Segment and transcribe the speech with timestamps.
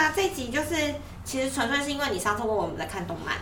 [0.00, 0.94] 啊，这集就是
[1.24, 3.36] 其实纯粹是因为你上次问我们在看动漫。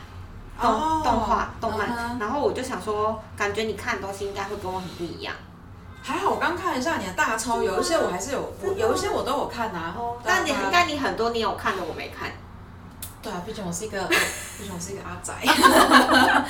[0.61, 5.33] 动哦动画动漫然后我就想说，感觉你看的东西应该会跟我很不一样。
[6.03, 9.95] 还好我刚看了一下你的大抄，有一些我还是有，我有一些我都有看啊。
[9.97, 12.29] 对啊但你对啊但你很多你有看的我没看。
[13.23, 14.03] 对啊，毕竟我是一个，
[14.59, 15.35] 毕竟我是一个阿宅。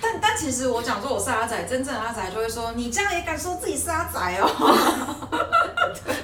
[0.00, 5.13] 但但其实我讲说我是阿宅，真正的阿宅就会说你这样也敢说自己是阿宅哦？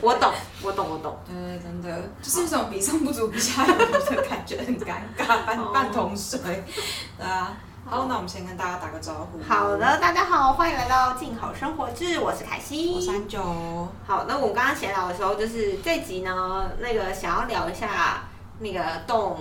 [0.03, 0.33] 我懂，
[0.63, 1.19] 我懂，我懂。
[1.27, 6.41] 对，真的就是一种比上不足，比下有余的感觉，很尴尬， 半哦半桶水。
[7.19, 9.39] 对啊，好，那我们先跟大家打个招呼。
[9.47, 12.95] 好的，，大家好，欢迎来到静好生活志，我是凯西。
[12.95, 13.43] 我三九。
[14.07, 18.23] 好，那我们刚刚闲聊的时候，就是这集呢，那个想要聊一下
[18.59, 19.39] 那个动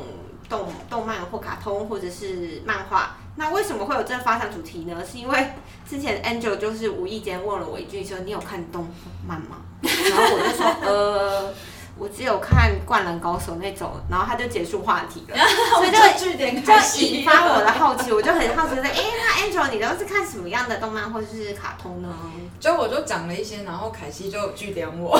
[0.50, 3.16] 动动漫或卡通或者是漫画。
[3.40, 5.02] 那为什么会有这个发展主题呢？
[5.10, 5.54] 是因为
[5.90, 8.86] 之前 Angel 就是无意间问了我一句，说你有看动
[9.26, 9.62] 漫吗？
[9.82, 11.54] 然后我就说呃。
[11.98, 15.36] 我只有看《灌篮高手》那种，然后他就结束话题了，
[15.76, 22.08] 所以就据点就引发我的好奇，我就很好奇说，哎、那 Angel 你都是看什么样的动漫或者是卡通呢？
[22.58, 25.20] 就我就讲了一些，然后凯西就据点我。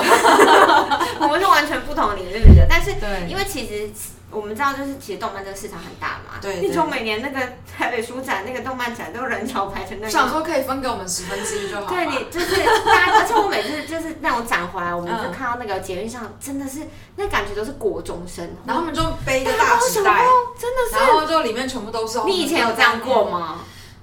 [1.20, 3.90] 我们是完全不同领域的，但是对因为其实
[4.30, 10.10] 我们知道，就是其实动漫这个市场很大嘛，对你从每年那个台北书展那个动漫展都人潮排成那样。
[10.10, 11.88] 想说可以分给我们十分之一就好了。
[11.88, 16.80] 对你就是大家，而且我每次就是那种展回来，我们就嗯看到那个捷运上，真的是
[17.16, 20.24] 那感觉都是国中生，然后他们就背一个大纸袋
[20.58, 22.18] 真的然后就里面全部都是。
[22.18, 22.24] 是。
[22.24, 23.24] 你以前有这样过？
[23.30, 23.60] 吗？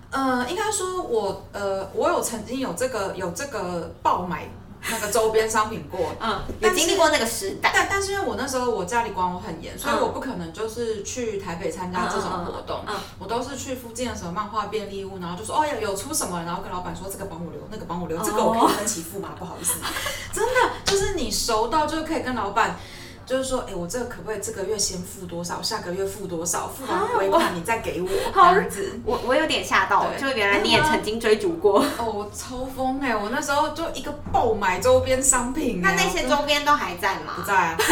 [0.10, 4.50] 呃，应该说我呃，我有曾经有这个有这个爆买
[4.90, 6.12] 那个周边商品过。
[6.20, 7.72] 嗯，也经历过那个时代。
[7.74, 19.30] 但但是因为我那时候我家里管我很严，所以嗯我不可能就是去台北参加这种活动，嗯嗯嗯我都是去附近的什么漫画便利屋，然后就说哦有有出什么，然后跟老板说这个帮我留，那个帮我留，这个我可以分期付吗？
[19.38, 19.80] 不好意思，
[20.34, 22.78] 真的就是你熟到就是可以跟老板。
[23.28, 28.98] 就是说，哎、我这个可不可以这个月先付多少，下个月付多少，付完尾款你再给我，这样子。
[29.04, 31.84] 我我有点吓到，对就原来你也曾经追逐过。
[32.00, 33.14] 哦，我超疯哎！
[33.14, 37.34] 我那时候就一个爆买周边商品哎，那那些周边都还在吗？
[37.36, 37.76] 不在啊，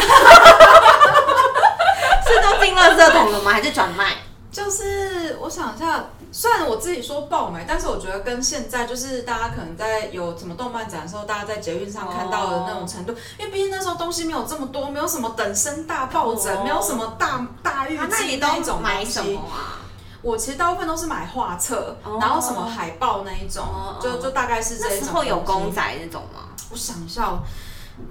[2.26, 3.52] 是都进垃圾桶了吗？
[3.52, 4.14] 还是转卖？
[4.50, 6.06] 就是我想一下，
[6.38, 19.40] 虽然我自己说爆买，但是我觉得跟现在就是大家可能在有什么动漫展的时候，大家在捷运上看到的那种程度，因为毕竟那时候东西没有这么多，没有什么等身大抱枕，哦没有什么大大浴啊那你巾那一种买什么。
[19.48, 19.80] 啊？
[20.20, 25.08] 我其实大部分都是买画册，哦然后什么海报那一种，哦就就大概是这那一种。
[25.08, 26.40] 时候有公仔那种吗？
[26.70, 27.38] 我想一下哦，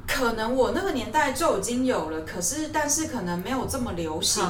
[0.07, 4.43] 可能我那个年代就已经有了，可是但是可能没有这么流行。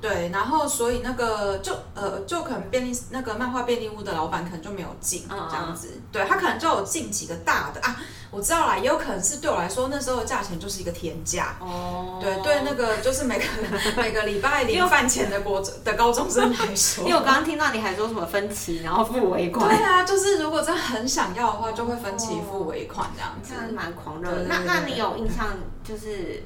[0.00, 7.80] 对，然后所以那个就呃就可能便利那个漫画便利屋的老板可能就没有进这样子，对他可能就有进几个大的。
[7.80, 7.96] 啊，
[8.30, 11.56] 我知道啦，也有可能是对我来说那时候的价钱就是一个天价。
[11.60, 12.18] 哦。
[12.20, 13.44] 对对，那个就是每个
[13.96, 23.72] 每个礼拜零饭钱的国的高中生来说，因为我刚刚听到你还说什么分期，然后付尾款，对啊，就是如果真的很想要的话，就会分期付尾款这样子。
[23.74, 24.44] 蛮狂热的。
[24.74, 25.46] 那你有印象
[25.84, 26.42] 就是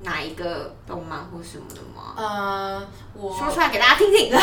[0.00, 2.14] 哪一个动漫或什么的吗？
[2.16, 4.32] 呃，我说出来给大家听听。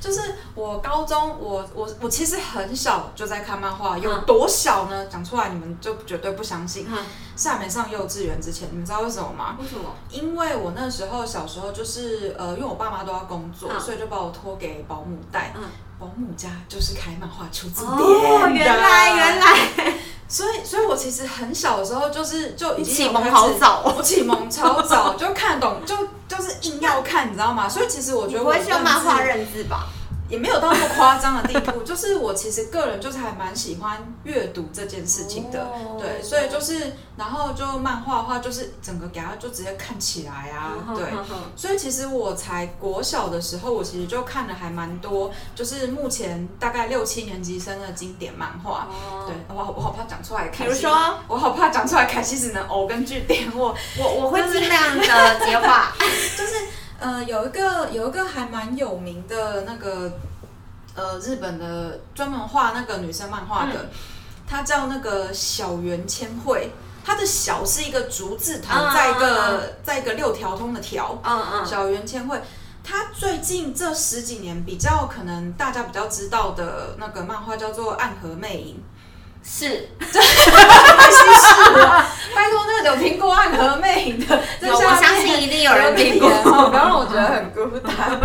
[0.00, 0.20] 就是
[0.54, 5.06] 我高中，我我我其实很小就在看漫画，有嗯多小呢？
[5.06, 6.86] 讲出来你们就绝对不相信。
[6.88, 6.98] 嗯
[7.38, 9.56] 是还没上幼稚园之前，你们知道为什么吗？
[9.60, 9.90] 为什么？
[10.10, 15.52] 因为我那时候小时候就是呃，因为我爸妈都要工作，嗯所以就把我托给保姆带。
[15.54, 15.62] 嗯
[15.98, 19.94] 保姆家就是开漫画出字典哦，原来原来，
[20.28, 23.94] 所以，所以我其实很小的时候就是就已经启蒙好早哦。
[23.96, 25.96] 我启蒙超早，就看懂，就
[26.28, 27.68] 就是硬要看，你知道吗？
[27.68, 29.86] 所以其实我觉得我会是用漫画认认字吧？
[30.28, 41.06] 也没有到那么夸张的地步， 就是我其实个人就是还蛮喜欢阅读这件事情的，哦对，所以就是然后就漫画的话，就是整个给它就直接看起来啊，嗯 对。
[41.56, 48.88] 所以其实我才国小的时候，我其实就看了还蛮多，就是目前大概六七年级生的经典漫画。
[48.90, 50.90] 哦对，我好我好怕讲出来，比如说，
[51.28, 53.74] 我好怕讲出来，凯西只能偶跟句点我。
[53.98, 55.92] 我我会尽量的接话。
[56.36, 56.52] 就是
[56.98, 60.12] 呃，有一个有一个还蛮有名的那个
[60.94, 64.64] 呃日本的专门画那个女生漫画的，嗯。
[64.64, 66.70] 叫那个小圆千惠，
[67.04, 72.40] 它的小是一个竹字头，嗯在一个、嗯在一个六条通的条，嗯嗯，小圆千惠。
[72.84, 78.80] 他最近这十几年比较可能大家比较知道的那个漫画叫做《暗河魅影》，
[79.46, 79.88] 是。
[79.98, 80.22] 开
[81.10, 81.55] 心是啊！
[82.34, 86.28] 拜托，那个有听过《暗河魅影》的，在有，我相信一定有人听过。
[86.68, 88.20] 不要让我觉得很孤单。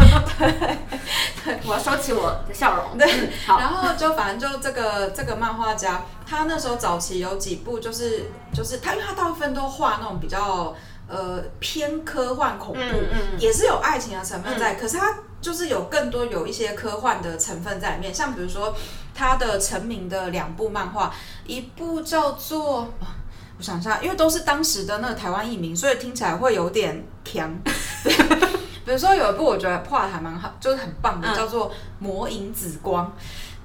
[1.66, 2.98] 我要收起我的笑容。
[2.98, 10.76] 对然后就反正就这个这个漫画家，他那时候早期有几部就是就是他，因为他大部分都画那种比较。
[11.14, 18.74] 呃偏科幻恐怖，嗯嗯也是有爱情的成分在，可是他就是有更多有一些科幻的成分在里面，像比如说
[19.14, 21.14] 他的成名的两部漫画，
[21.46, 22.84] 一部叫做。
[23.02, 23.20] 啊
[23.62, 27.48] 我想一下，因为都是当时的那个台湾译名，所以听起来会有点强。
[28.04, 28.12] 对，
[28.84, 31.70] 比如说有一部我觉得画的还蛮好，就是很棒的，嗯叫做
[32.00, 33.06] 《魔影紫光》。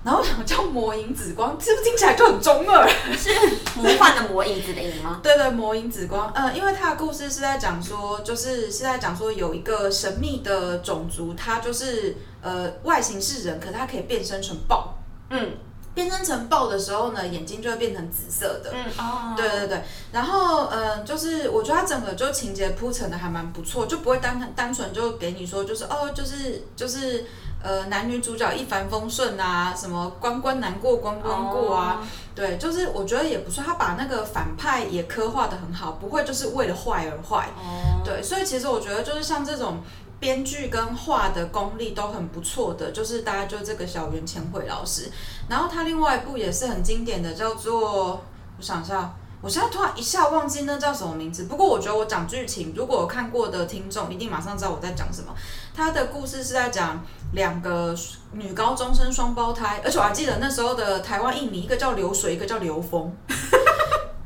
[0.05, 1.59] 然后什么叫魔影紫光？
[1.59, 2.87] 是不是听起来就很中二？
[3.17, 3.31] 是
[3.75, 5.19] 魔幻的魔影子的影吗？
[5.25, 14.99] 对对，魔影紫光，呃，因为它的故事是在讲说，就是是在讲说有一个神秘的种族，它就是呃外形是人，可它可以变身成豹。
[15.31, 15.55] 嗯
[15.97, 18.71] 变身成豹的时候呢，眼睛就会变成紫色的。
[18.75, 19.83] 嗯哦，对对对，
[20.13, 27.25] 然后嗯，就是我觉得它整个就情节铺陈的还蛮不错，就不会单单纯就给你说就是哦，就是就是
[27.63, 32.07] 呃男女主角一帆风顺啊，什么关关难过关关过啊，哦。
[32.35, 37.49] 对，就是我觉得也不错，他把那个反派也刻画的很好，不会就是为了坏而坏。
[37.57, 39.79] 哦，对，所以其实我觉得就是像这种
[40.19, 45.11] 编剧跟画的功力都很不错的，就是大家就这个小袁千惠老师。
[45.49, 48.23] 然后他另外一部也是很经典的，叫做
[48.57, 49.15] 我想一下。
[49.43, 55.33] 我现在突然一下忘记那叫什么名字，不过我觉得我讲剧情，如果有看过的听众一定马上知道我在讲什么。
[55.75, 57.95] 他的故事是在讲两个
[58.33, 63.15] 女高中生双胞胎，而且我还记得那时候的台湾艺名，一个叫流水，一个叫流风。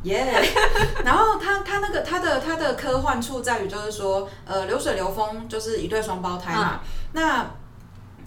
[0.02, 0.42] 耶
[1.04, 6.80] 然后他他那个他的他的科幻处在于就是说，呃，流水流风就是一对双胞胎嘛，
[7.12, 7.50] 那。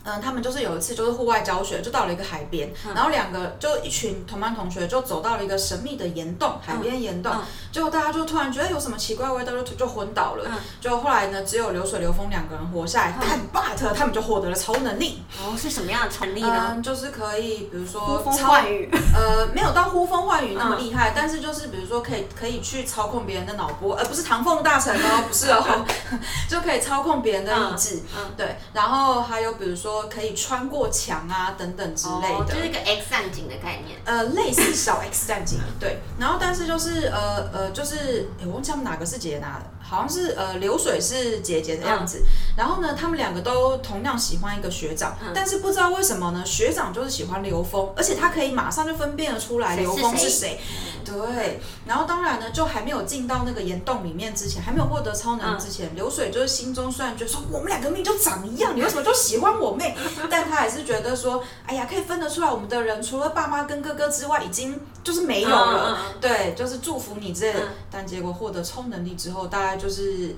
[0.03, 7.41] 嗯，他们就是有一次就是户外教学，就到了一个海边，然后两个就一群同班同学就走到了一个神秘的岩洞，海边岩洞，嗯
[7.71, 10.43] 结果大家就突然觉得有什么奇怪的味道，就就昏倒了。
[10.47, 16.73] 嗯就后来呢，只有流水流风两个人活下来，但 but 他们就获得了超能力，哦，是什么样的能力呢？
[16.75, 25.85] 嗯，就是可以，比如说呼风超唤雨，呃，没有到呼风唤雨那么嗯厉害，但是就是比如说可以可以去操控别人的脑波，而不是唐凤大神哦，不是哦，
[26.49, 32.35] 就可以操控别人的意志，嗯对，然后还有比如说可以穿过墙啊等等之类的。
[32.35, 33.99] 哦就是一个 X 战警的概念。
[34.03, 39.61] 呃，类似小 X 战警，对，然后但是就是呃呃，就是诶我忘记他们哪个是姐姐哪，
[39.93, 42.23] 好像是呃流水是姐姐的样子，
[42.57, 45.31] 然后呢，他们两个都同样喜欢一个学长，嗯。
[45.35, 50.33] 但是不知道为什么呢，学长就是喜欢刘峰，而且他可以马上就分辨得出来刘峰是谁。
[50.43, 50.59] 谁，
[51.05, 59.95] 对，然后当然呢，就还没有进到那个岩洞里面之前，还没有获得超能力之前，流水就是心中虽然觉得说我们两个命就长一样，你为什么就喜欢我妹？
[60.29, 65.97] 但他还是觉得说，哎呀，可以分得出来我们的人除了爸妈跟哥哥之外，已经就是没有了。
[66.19, 67.59] 对，就是祝福你之类的。
[67.59, 67.67] 嗯。
[67.91, 70.33] 但结果获得超能力之后，大概就是。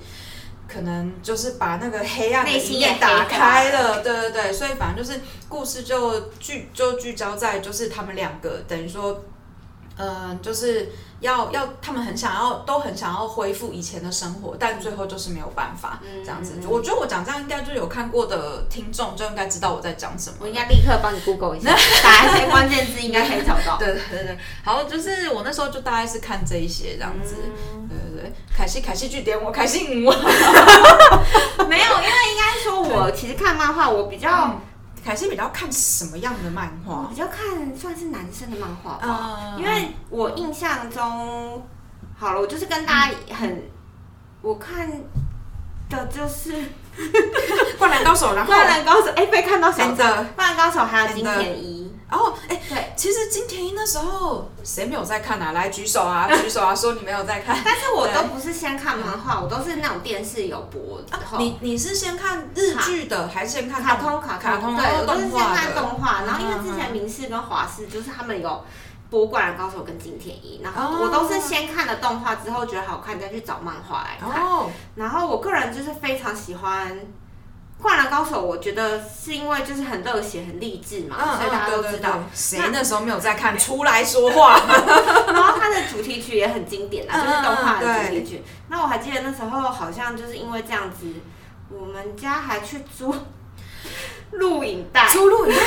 [0.68, 9.22] 可能就是把那个黑暗的内心一面打开了，对对对，所以反正就是故事就聚就聚焦在就是他们两个，等于说，
[9.96, 10.90] 嗯、就是
[11.20, 20.36] 要要他们很想要都很想要恢复以前的生活，但最后就是没有办法、嗯这样子我觉得我讲这样应该就有看过的听众就应该知道我在讲什么。
[20.40, 21.70] 我应该立刻帮你 Google 一下，
[22.02, 23.78] 打一些关键字应该可以找到。
[23.78, 27.36] 对对对对，好，就是我那时候就大概是看这一些这样子。
[27.72, 27.85] 嗯
[28.56, 29.86] 凯西凯西据点我，凯西。
[29.88, 30.08] 没有，因
[31.68, 34.60] 为应该说，我其实看漫画，我比较、嗯
[35.04, 37.14] 凯西比较看什么样的漫画我比？
[37.14, 41.64] 较看算是男生的漫画吧，嗯因为我印象中，
[42.18, 43.70] 好了，我就是跟大家很，
[44.42, 44.90] 我看
[45.88, 46.52] 的就是
[47.78, 52.92] 《灌篮高手，然后灌篮高手》，哎、被看到小 And 张，《灌篮高手》还有金田一，然后哎，对。
[52.96, 55.52] 其实金田一那时候谁没有在看啊？
[55.52, 57.56] 来举手啊， 举手啊，说你没有在看。
[57.64, 61.00] 但是我都不是先看漫画，我都是那种电视有播
[61.38, 65.80] 你你是先看日剧的，还是先看卡通卡卡通对，我都是先画看的？
[65.80, 68.64] 动画，然后因为之嗯前明视跟华视就是他们有
[69.10, 74.42] 播《灌篮高手》跟金田一，然后哦我都是先看了动画之后觉得好看，再去找漫画来看。
[74.42, 76.92] 哦，然后我个人就是非常喜欢
[77.82, 82.20] 《灌篮高手》，我觉得是因为就是很热血、很励志嘛，嗯所以大家都知道。
[82.34, 83.56] 谁那时候没有在看？
[83.58, 84.58] 出来说话。
[85.28, 88.42] 然后它的主题曲也很经典啊，嗯就是动画的嗯主题曲。
[88.68, 91.06] 那我还记得那时候好像就是因为这样子，
[91.68, 93.14] 我们家还去租
[94.32, 95.62] 录影带，出录影带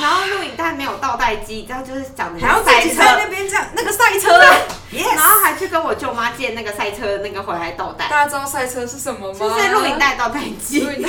[0.00, 4.54] 然后录影带没有倒带机，这样就是讲的还要自赛车在，那边这样，那个赛车啊
[4.92, 5.16] ，yes。
[5.16, 9.38] 然后还去跟我舅妈借那个赛车那个回来倒带，大家知道赛车是什么吗？
[9.38, 10.80] 就是录影带倒带机。
[10.84, 11.08] 录影带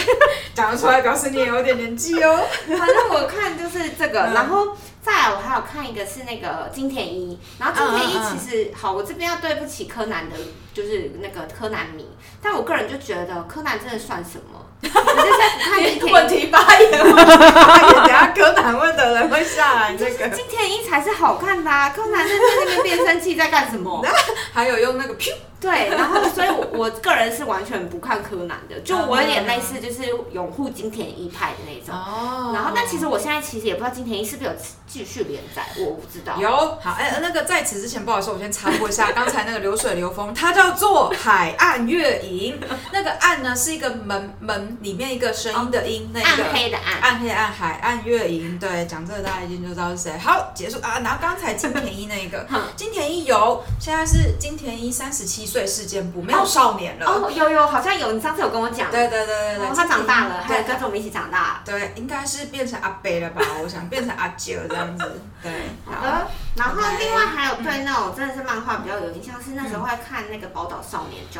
[0.55, 2.39] 讲得出来，表示你也有点年纪哦。
[2.67, 10.35] 反正我看就是这个，嗯然后再来我还有看一个是那个金田一，然后金田一嗯嗯嗯其实好，我这边要对不起柯南的，
[10.73, 12.09] 就是那个柯南迷，
[12.41, 14.65] 但我个人就觉得柯南真的算什么？
[14.81, 19.95] 问题发言，问题发言，等下柯南问的人会下来。
[19.95, 21.89] 这个金田一才是好看的啊！
[21.89, 24.03] 柯南在那边变声器在干什么？
[24.53, 31.93] 还有用那个噗，对，然后所以我，我个人是完全不看柯南的，就我有点类似，就是拥护金田一派的那种。
[31.95, 34.55] 哦然后，但其实我现在其实也不知道金田一是不是有
[34.87, 36.35] 继续连载，我不知道。
[36.39, 36.49] 有
[36.81, 42.59] 好哎、那个在此之前，不好意思，我先插播一下， 刚才那个流水流风，它叫做海岸月影。
[42.91, 48.57] 那个岸呢是一个门门里面一个声音的音，那个暗黑的暗，暗黑暗海暗月影。
[48.59, 50.17] 对，讲这个大家一定就知道是谁。
[50.17, 50.99] 好，结束啊。
[51.03, 57.05] 然后刚才金田一那个， 金田一有，现在是金田一三十七岁事件簿，没有少年了。
[57.05, 58.89] 哦，有有，好像有，你上次有跟我讲。
[58.91, 61.61] 对对对对他长大了，还有跟着我们一起长大。
[61.65, 63.41] 对，应该是变成阿伯了吧？
[63.63, 65.21] 我想变成阿九这样子。
[65.41, 65.51] 对，
[65.85, 71.39] 好的，然后另外还有对那种真的是漫画比较有印象，是那时候会看那个《宝岛少年 Jump》，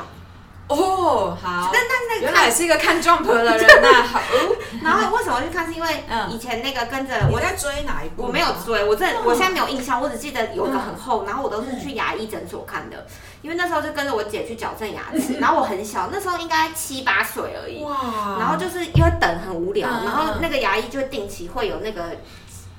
[0.70, 1.70] 哦，好。
[1.74, 4.22] 但但那个原看来是一个看 Jump 的人 呐、好，
[4.84, 5.68] 然后为什么去看？
[5.68, 8.24] 是因为嗯以前那个跟着我，在追哪一部？
[8.24, 13.06] 我没有追，我这嗯我现在没有印象，我只记得有一个很厚，然后我都是去牙医诊所看的，
[13.42, 22.18] 因为那时候就跟着我姐去矫正牙齿，然后我很小，那时候应该七八岁而已，哇然后就是因为等很无聊，嗯然后那个牙医就定期会有那个。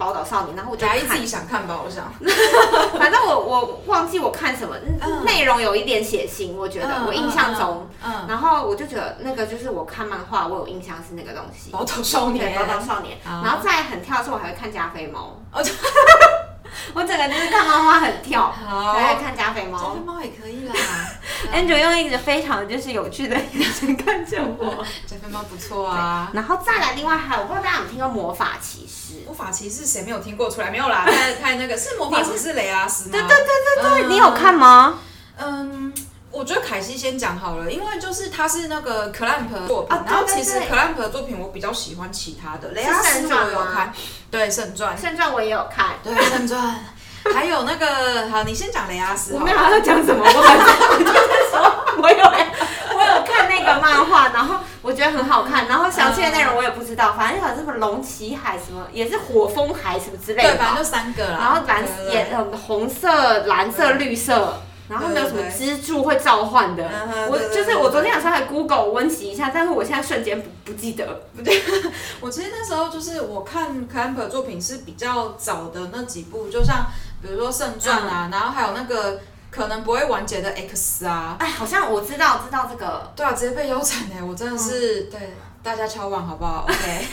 [0.01, 2.11] 宝岛少年，然后我就自己想看吧，我想。
[2.99, 5.25] 反正我我忘记我看什么，嗯。
[5.27, 11.71] 内容有一点血腥，我觉得嗯我印象中，嗯，然后我就觉得那个就是我看漫画，我有印象是那个东西。
[11.71, 15.39] 宝岛少，年，宝岛少年，然后再很跳的时候我还会看加菲猫，
[16.95, 20.01] 我整个就是看漫画很跳，好，还会看加菲猫加菲。
[20.01, 20.75] 猫也可以啦。
[21.55, 26.31] Andrew 用一个非常就是有趣的眼神看着我， 加菲猫不错啊。
[26.33, 29.25] 然后再来，另外还有，我不知道大家有听过魔法骑士？
[29.27, 30.71] 魔法骑士谁没有听过出来？
[30.71, 33.13] 没有啦，太太那个是魔法骑士雷阿斯吗？
[33.13, 33.37] 对对
[33.83, 34.99] 对对你有看吗？
[35.39, 35.93] 嗯，
[36.31, 43.93] 我觉得凯西先讲好了，因为就是他是那个 Clamp 的作品，啊然后其实 Clamp 的作品我比较喜欢其他的，雷阿斯我有看，
[44.31, 46.85] 对圣传，圣传我也有看，对圣传，
[47.35, 52.25] 还有那个好，你先讲雷阿斯我没有要讲什么，我反正我就是说，我有
[52.97, 60.85] 我有看那个漫画，然后我觉得很好看，然后详细的内容我也不知道，反正有什么龙骑海什么，也是火风海什么之类，的对反正就。
[60.91, 66.85] 三个啦，然后蓝也呃红色、蓝色、绿色，然后没有什么支柱会召唤的。
[67.31, 71.23] 我就是我昨天有时候还 Google 温习一下，但是我现在瞬间不不记得。
[71.37, 71.63] 不 对
[72.21, 76.87] 我其实那时候就是我看 Clamp 的作品是比较早的那几部，就像
[77.23, 79.21] 比如说圣传啊，然后还有那个
[79.51, 87.07] 可能不会完结的 X 啊，哎，好像我知道知道这个，对啊，直接被腰斩哎，我真的是、对大家敲碗好不好？OK。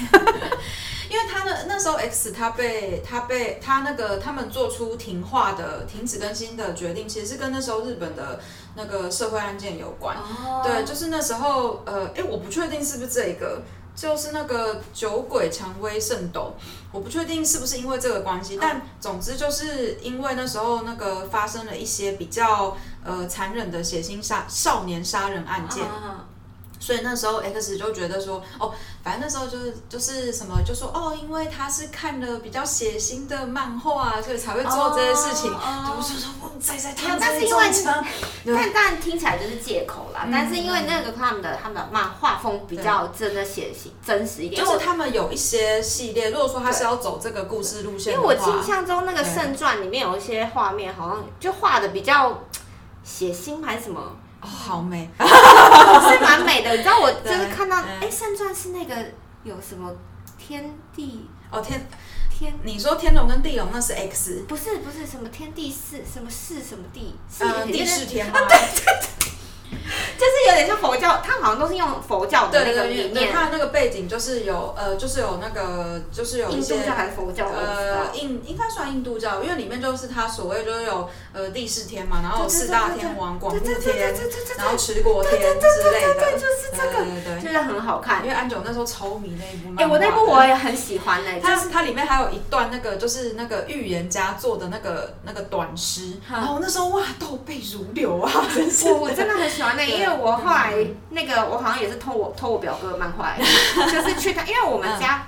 [1.09, 8.39] 因为他的那时候 X 他被他被他那个他们做出停化的停止更新的决定，其实是跟那时候日本的
[8.75, 10.15] 那个社会案件有关。
[10.17, 10.61] 哦。
[10.63, 13.61] 对，就是那时候，呃，哎，我不确定是不是这个，
[13.95, 16.53] 就是那个酒鬼蔷薇圣斗，
[16.91, 26.26] 我不确定是不是因为这个关系，但总之就是因为那时候那个发生了一些比较呃残忍的血腥杀少年杀人案件，啊
[26.87, 35.53] 所以那时候 X 就觉得说，哦，反正那时候就是就是什么，就说哦，因为他是看了比较血腥的漫画，所以才会做这些事情。
[37.19, 37.69] 但是因为
[38.45, 40.21] 对但但听起来就是借口啦。
[40.23, 40.31] 嗯。
[40.31, 52.43] 但是因为那个他们的他们的漫画风比较真的血腥真实一点，就是他们有一些系列，如果说他是要走这个故事路线因，为我印象中那个圣传里面有一些画面，好像就画的比较
[53.03, 53.99] 血腥还是什么，
[54.41, 55.09] 哦，好美，
[56.11, 56.71] 是蛮美的。
[56.71, 58.95] 你知道我就是看到，嗯哎，圣传是那个
[59.43, 59.93] 有什么
[60.37, 61.87] 天地哦天，
[62.29, 62.53] 天。
[62.63, 68.39] 你说天龙跟地龙那是 X，不是不是什么天地四什么四什么地，是呃，地就是天吗？
[70.17, 84.13] 就是 有点像佛教，他们好像都是用佛教的那个理念，它的那个背景就是有呃，就是有那个就是有一些印度教还是佛教，呃，印应该算印度教，因为里面就是它所谓就是有呃地势天嘛，然后四大天王、广目天
[84.57, 88.23] 然后持国天之类的，对就是这个对对对就是很好看。
[88.23, 88.27] 因。
[88.29, 89.83] 为安九那时候超迷那一部漫画的。
[89.83, 98.91] 哎，我那部我也很喜欢呢，就是它它里面还有一段那个就是那个预言家做的那个那个短诗，然后那时候哇倒背如流啊，真是。
[98.91, 100.73] 我我真的很喜欢那个，因为我后来
[101.09, 103.33] 那个我好像也是偷我偷我表哥的漫画，
[103.91, 105.23] 就是去看，因为我们家。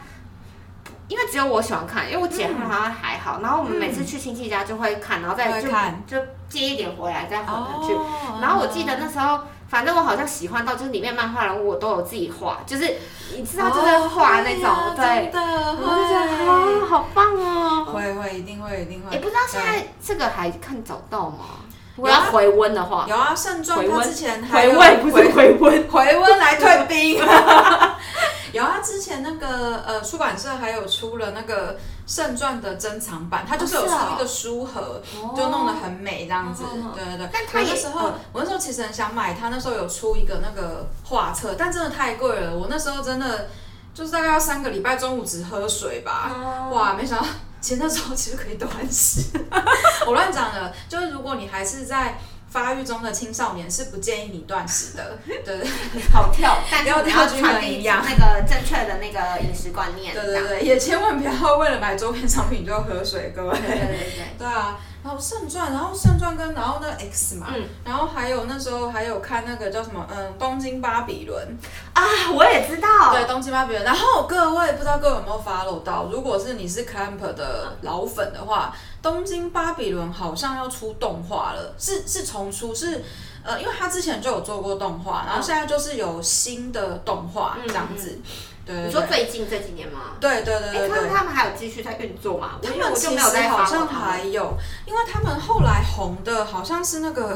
[1.07, 6.15] 因为只有我喜欢看，因为我姐她们好像还好，然后我们每次去亲戚家就会看，然后再就看就
[6.47, 7.93] 借一点回来再还回去。
[7.95, 12.97] 哦然后我记得那时候，反正我好像喜欢到就是里面漫画人物我都有自己画，就是
[13.35, 17.85] 你知道就是画那种，对真，的我就觉得啊好棒哦。
[17.85, 19.11] 会会一定会一定会。
[19.11, 21.37] 也不知道现在这个还看找到吗？
[21.99, 25.87] 如果有啊要回温的话，有啊，盛传回温他之前回温不是回温。
[25.91, 27.19] 回温来退兵。
[28.53, 31.73] 有啊，之前那个呃出版社还有出了那个
[32.07, 35.01] 《圣传》的珍藏版，它就是有出一个书盒，
[35.35, 36.63] 就弄得很美这样子。
[36.95, 37.29] 对对对。
[37.31, 42.55] 但那时候，我那时候其实很想买，它那时候有出一个那个画册，但真的太贵了。
[42.55, 43.49] 我那时候真的
[43.93, 46.31] 就是大概要三个礼拜中午只喝水吧。
[46.71, 47.25] 哇，没想到
[47.61, 49.23] 其实那时候其实可以断食。
[50.07, 52.19] 我乱讲了，就是如果你还是在。
[52.51, 55.63] 发育中的青少年是不建议你断食的，对，
[56.11, 63.51] 好跳，但是要你要传递那个正确的那个饮食观念，对对对，也千万不要为了买周边商品就喝水，各位。
[63.51, 64.35] 对对对。
[64.39, 67.63] 对啊，然后圣传，然后圣传跟然后那 X 嘛，嗯。
[67.83, 71.57] 然后还有那时候还有看那个叫什么，嗯，东京巴比伦，
[71.93, 73.83] 啊，我也知道，对，东京巴比伦。
[73.83, 83.03] 然后各位不知道各位有没有 follow 到，如果是你是 Clamp 的老粉的话，东京巴比伦好像要出动画了，是是重出，是
[83.43, 88.19] 呃，因为他之前就有做过动画，然后现在就是有新的动画嗯这样子。
[88.69, 90.15] 对对你说最近这几年吗？
[90.19, 90.89] 对对对哎，对对。
[90.89, 92.59] 他们他们还有继续在运作吗？
[92.61, 94.53] 我他们其没有在实好像还有，
[94.85, 97.35] 因为他们后来红的好像是那个，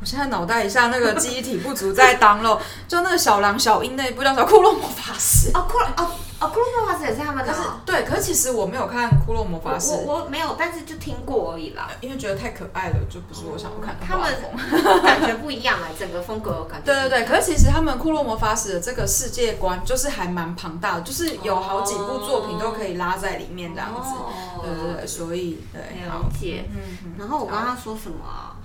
[0.00, 5.52] 我现在脑袋一下那个记忆体不足在当了， 就那个小狼小樱那一部叫什么《骷髅魔法师》。
[5.58, 7.80] 哦，骷髅哦哦，骷髅魔法师也是他们可是的哦。
[7.84, 11.90] 对，可是其实我没有看《骷髅魔法师我》，我我没有，但是就听过而已啦。
[12.00, 15.02] 因为觉得太可爱了，就不是我想要看的他画们。
[15.04, 16.86] 感觉不一样哎，整个风格感觉。
[16.86, 24.00] 对对对，可是其实他们《骷髅魔法使》的这个世界观就是还蛮庞大的，就是有好几部作品都可以拉在里面这样子。
[24.00, 26.64] 哦对对对，所以对，好了解。
[26.70, 27.12] 嗯嗯。
[27.18, 28.56] 然后我刚刚说什么啊？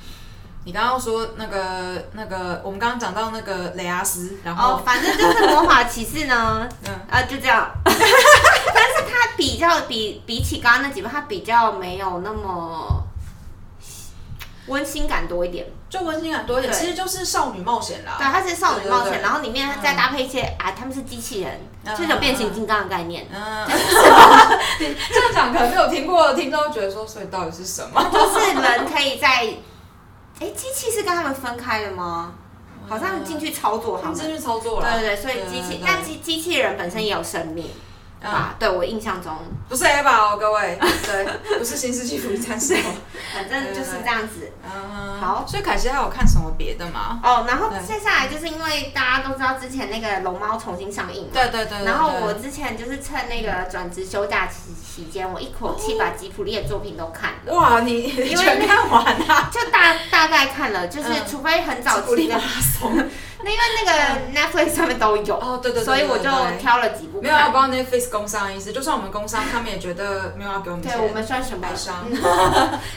[0.65, 7.69] 你刚刚说那个那个，我们刚刚讲到那个雷阿斯，然哦后，反正就是魔法骑士呢，嗯啊，就这样。
[7.85, 13.03] 但是他比较比比起刚刚那几部，他比较没有那么
[14.65, 15.67] 温馨感多一点。
[15.87, 18.15] 就温馨感多一点，其实就是少女冒险啦。
[18.17, 23.27] 对，它是少女冒险，然后里面再搭配一些啊，他们是机器人，嗯就是有变形金刚的概念。
[23.31, 23.67] 嗯，
[24.79, 28.03] 你这样讲可能没有听过的听众觉得说，所以到底是什么？
[28.11, 29.47] 就是人可以在，
[30.39, 32.33] 哎，机器是跟他们分开的吗？
[32.87, 34.15] 好像进去操作他们。
[34.19, 34.91] 进去操作了。
[34.91, 37.71] 对对对，所以机器，但机机器人本身也有生命嗯，
[38.21, 38.55] 吧？
[38.59, 39.33] 对我印象中，
[39.69, 42.95] 不是 A 吧哦，各位， 对，不是新世纪福音战士哦。
[43.33, 44.51] 反正就是这样子。
[44.63, 47.19] 嗯，好所以凯西还有看什么别的吗？
[47.23, 59.49] 哦，然后接下来就是因为大家都知道之前那个龙猫重新上映嘛，对对对对然后我之前就是趁那个转职休假期期间，我一口气把吉普力的作品都看了，哇，你为全看完了？
[59.51, 62.39] 就大大概看了，就是嗯除非很早期的。
[63.45, 63.93] 那因为那个
[64.41, 66.27] Netflix 上面都有，哦，对对对，所以我就
[66.59, 67.53] 挑了几部没有要看。
[67.53, 70.97] 帮 Netflix 工商的意思，就算我们工商，他们也觉得没有要给我们钱。
[70.97, 71.61] 对，我们算什么？
[71.61, 72.19] 白商嗯。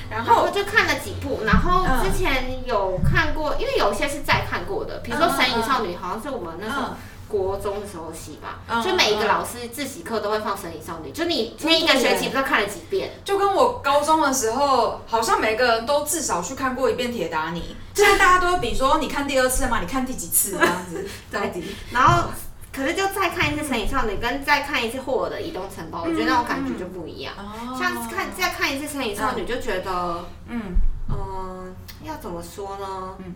[0.08, 2.02] 然 然后后我就看了几部，然后嗯。
[2.02, 6.96] 之前有看过，因为有些是再看过的，比如说《嗯神隐少女》，好像是我们那时候嗯
[7.29, 13.11] 国中的时候戏吧，嗯就每一个嗯老师自习课都会放《神隐少女》，就你那一个学期不知道看了几遍。
[13.25, 17.61] 就跟我高中的时候，好像每个人都至少去看过一遍《铁达尼》。
[17.97, 19.81] 现在大家都会比说，你看第二次了吗？
[19.81, 21.07] 你看第几次这样子？
[21.31, 21.62] 到底？
[21.93, 22.29] 然后，
[22.73, 27.35] 可是就再看一次《神隐少女》，跟再看一次霍尔的《移动城堡》，我觉得那种感觉就不一样。
[27.37, 30.75] 哦像看再看一次《神隐少女》，就觉得，嗯，
[31.11, 33.17] 嗯，要怎么说呢？
[33.19, 33.35] 嗯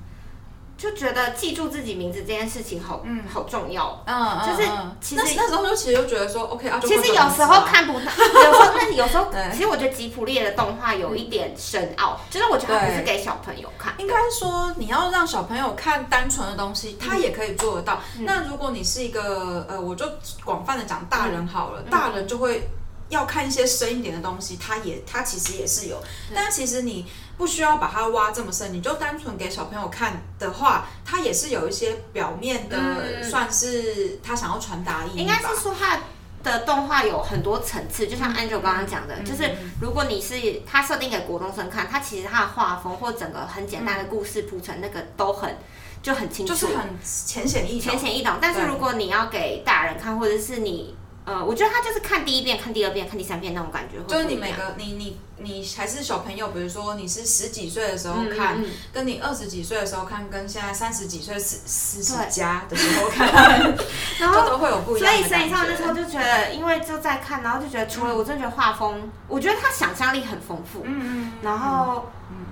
[0.77, 3.23] 就觉得记住自己名字这件事情好，嗯。
[3.33, 4.03] 好重要。
[4.07, 4.97] 嗯，就是嗯。
[5.01, 13.95] 其实那那时候就其实就觉得说，OK 啊，就其实有时候看不到，有时候那有时候，其实我觉得吉普列的动画有一点深奥，就是我觉得它不是对给小朋友看。
[13.99, 18.01] 应该说，你要让小朋友看单纯的东西，他也可以做得到。
[18.21, 20.07] 那如果你是一个呃，我就
[20.45, 22.69] 广泛的讲大人好了，大人就会
[23.09, 26.03] 要看一些深一点的东西，他也他其实也是有，
[26.35, 35.27] 但其实你不需要把它挖这么深，你就单纯给小朋友看的话，它也是有一些表面的，嗯算是他想要传达意义应。
[35.27, 36.01] 该是说它
[36.43, 45.57] 的动画有很多层次，就像 Angel 刚刚讲的，嗯就是如果你是它设定给国中生看，它其实它的画风或整个很简单的故事铺陈，那个都很
[46.03, 47.99] 就很清楚，就是很浅显易懂浅。
[47.99, 48.35] 显易懂。
[48.41, 63.77] 但是如果你要给大人看，或者是你呃，我觉得他就是看第一遍、看第二遍、看第三遍那种感觉就是你每个你你你还是小朋友，比如说你是十几岁的时候嗯看，嗯嗯跟你二十几岁的时候看，跟现在三十几岁四四十对加的时候看，
[64.21, 66.03] 然后就都会有不一样所以样的感所以上那时候觉。
[66.03, 72.07] 就觉得，因为就在看，然后就觉得除了我真的觉得画风，我觉得他想象力很丰富，嗯嗯，然后，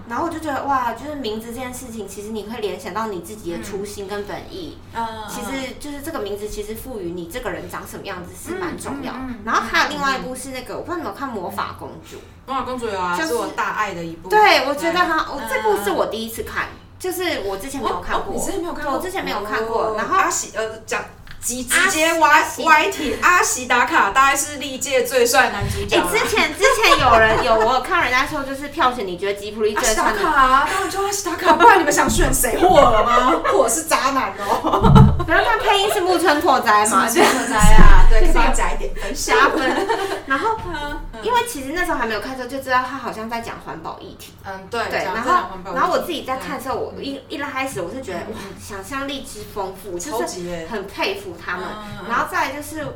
[0.08, 4.78] 然后我就觉得哇，就是名字这件事情，其实你会联想到你自己的初心跟本意。
[4.94, 9.14] 嗯，其实就是这个名字，其实赋予你这个人长什么样子是蛮重要。
[9.44, 12.16] 然后还有另外一部是那个，我不知道你有看《魔法公主》？
[12.46, 14.28] 魔法公主有啊，就是是我大爱的一部。
[14.28, 15.32] 对，我觉得很好。
[15.34, 18.32] 我嗯这部是我第一次看，就是我之前没有看过。
[18.32, 18.94] 哦你之前没有看过？
[18.94, 21.02] 我之前没有看过哦然后阿喜呃讲
[21.42, 26.06] 直直接歪歪题，阿喜打卡大概是历届最帅男主角哎、啦。
[26.12, 32.58] 之前之前有人有我有看人家说，就是票选你觉得吉普力最帅的，卡，当然就阿喜打卡，不然你们想选谁？
[32.60, 33.40] 霍尔吗？
[33.50, 34.92] 霍尔是渣男哦。
[35.26, 38.04] 可是他配音是木村拓哉嘛，就什么灾啊？
[38.10, 39.86] 对，可以帮他加一点分加分。
[40.26, 44.32] 然后嗯因为其实那时候还没有看的时候，就知道他好像在讲环保议题。
[44.44, 45.32] 嗯，对，对，然后
[45.74, 51.66] 然后我自己在看的时候，我一一开始我是觉得嗯哇，想象力之丰富，超就是，很佩服他们。
[52.08, 52.86] 然后再来就是，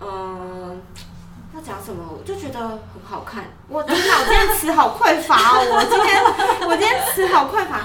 [0.00, 0.80] 嗯、
[1.54, 3.44] 要讲什么，我就觉得很好看。
[3.68, 5.60] 我天哪，我今天词好匮乏哦！
[5.72, 6.22] 我今天
[6.68, 7.80] 我今天词好匮乏。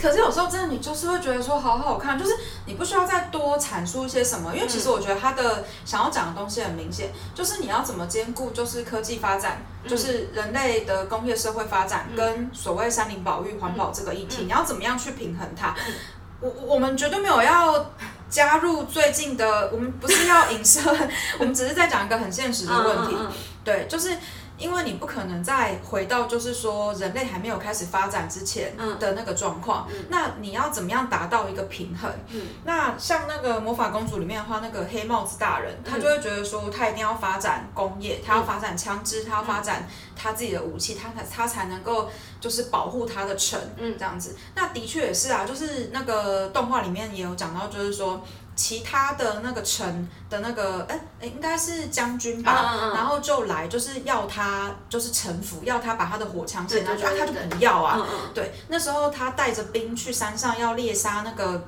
[0.00, 2.32] 可是有时候真的，你就是会觉得说好好看，就是
[2.66, 9.90] 你不需要再多阐述一些什么，因为其实我觉得他的想要讲的东西很明显，就是你要怎么兼顾，就是科技发展，嗯。
[9.90, 12.16] 就是人类的工业社会发展嗯。
[12.16, 14.46] 跟所谓山林保育、环保这个议题，嗯。
[14.46, 15.74] 你要怎么样去平衡它。
[15.86, 15.94] 嗯？
[16.40, 17.92] 我我们绝对没有要
[18.28, 20.80] 加入最近的，我们不是要影射，
[21.38, 23.14] 我们只是在讲一个很现实的问题。
[23.16, 23.32] 嗯嗯。
[23.64, 24.16] 对，就是
[24.62, 32.08] 因为你不可能再回到就是说人类还没有开始发展之前嗯的那个状况，嗯那你要怎么样达到一个平衡？
[32.30, 42.08] 嗯那像那个魔法公主里面的话，那个黑帽子大人，他就会觉得说他一定要发展工业，他要发展枪支，他要发展他自己的武器，他才他才能够
[42.40, 44.36] 就是保护他的城，嗯这样子。
[44.54, 48.22] 那的确也是啊，就是那个动画里面也有讲到，就是说。
[48.62, 52.94] 其他的那个城的那个，哎、哎，应该是将军吧，嗯嗯嗯。
[52.94, 61.64] 然后就来就是要他就是臣服，要他把他的火枪卸下去，啊，他就不要啊，对，那时候他带着兵去山上要猎杀那个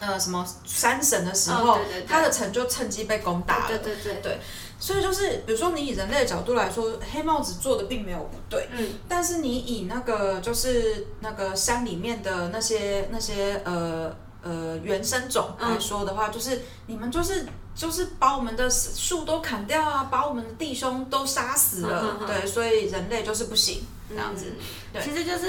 [0.00, 2.06] 呃什么山神的时候，哦对对对。
[2.06, 3.68] 他的城就趁机被攻打了。
[3.68, 4.40] 对对对对，
[4.80, 8.94] 所以就是，比如说你以人类的角度来说，黑帽子做的并没有不对，嗯。
[9.06, 17.44] 但是你以那个就是那个山里面的那些那些呃呃原生种来说的话，就是你们就是
[17.76, 24.46] 就是把我们的树都砍掉啊，把我们的弟兄都杀死了，对，所以人类就是不行这样子。
[24.48, 24.64] 嗯
[24.96, 25.46] 对其实就是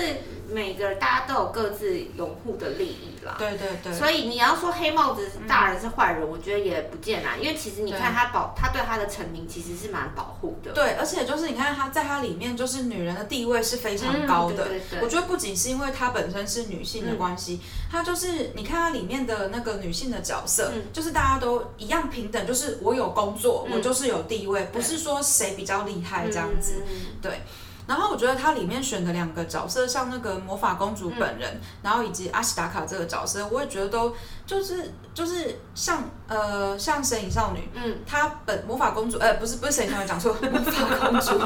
[0.50, 3.36] 每个大家都有各自拥护的利益啦。
[3.40, 10.74] 对对对，所以你要说黑帽子大人是坏人，我觉得也不见然，因为其实你看他保，他对他的臣民其实是蛮保护的。
[10.74, 14.66] 对，而且就是你看他在他里面，就是女人的地位是非常高的。
[14.66, 23.76] 嗯对对对我觉得不仅是因为她本身是女性的关系，她就是你看她里面的那个女性的角色，嗯就是大家都一样平等，就是我有工作，嗯。
[23.76, 26.84] 我就是有地位，不是说谁比较厉害这样子。
[27.22, 27.42] 对。
[27.88, 34.14] 然后我觉得它里面选的两个角色，像那个魔法公主本嗯人，然后以及阿西达卡这个角色，我也觉得都
[34.46, 41.40] 就是就是像呃像神隐少女，嗯，她本魔法公主，呃，不是不是神隐少女，讲错，魔法公主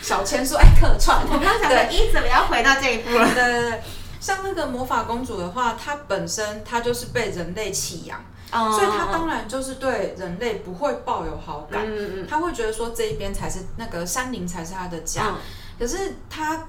[0.00, 3.34] 小千说，哎，客串，我刚想的，一怎么要回到这一步了？
[3.34, 3.82] 对对对，
[4.20, 15.34] 像那个魔法公主的话，她本身她就是被人类弃养，所以他当然就是对人类不会抱有好感，嗯嗯他会觉得说这一边才是那个山林才是他的家，嗯
[15.78, 16.66] 可是她。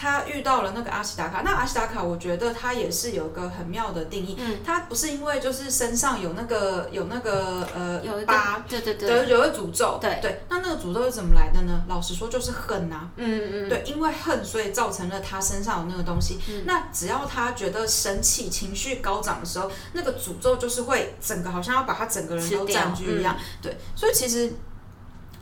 [0.00, 4.34] 她遇到了那个阿西达卡，那阿西达卡，我觉得他也是有个很妙的定义。
[4.38, 9.98] 嗯他不是因为就是身上有那个有那个呃有一疤，对对对，对，有一个诅咒。
[10.00, 11.84] 对对，那那个诅咒是怎么来的呢？
[11.86, 13.10] 老实说，就是恨啊。
[13.16, 16.38] 嗯嗯，对，因为恨，所以造成了他身上有那个东西。
[16.48, 23.36] 嗯那只要他觉得生气、情绪高涨的时候，那个诅咒就是会整个好像要把他整个人都占据一样。
[23.60, 24.50] 对，所以其实。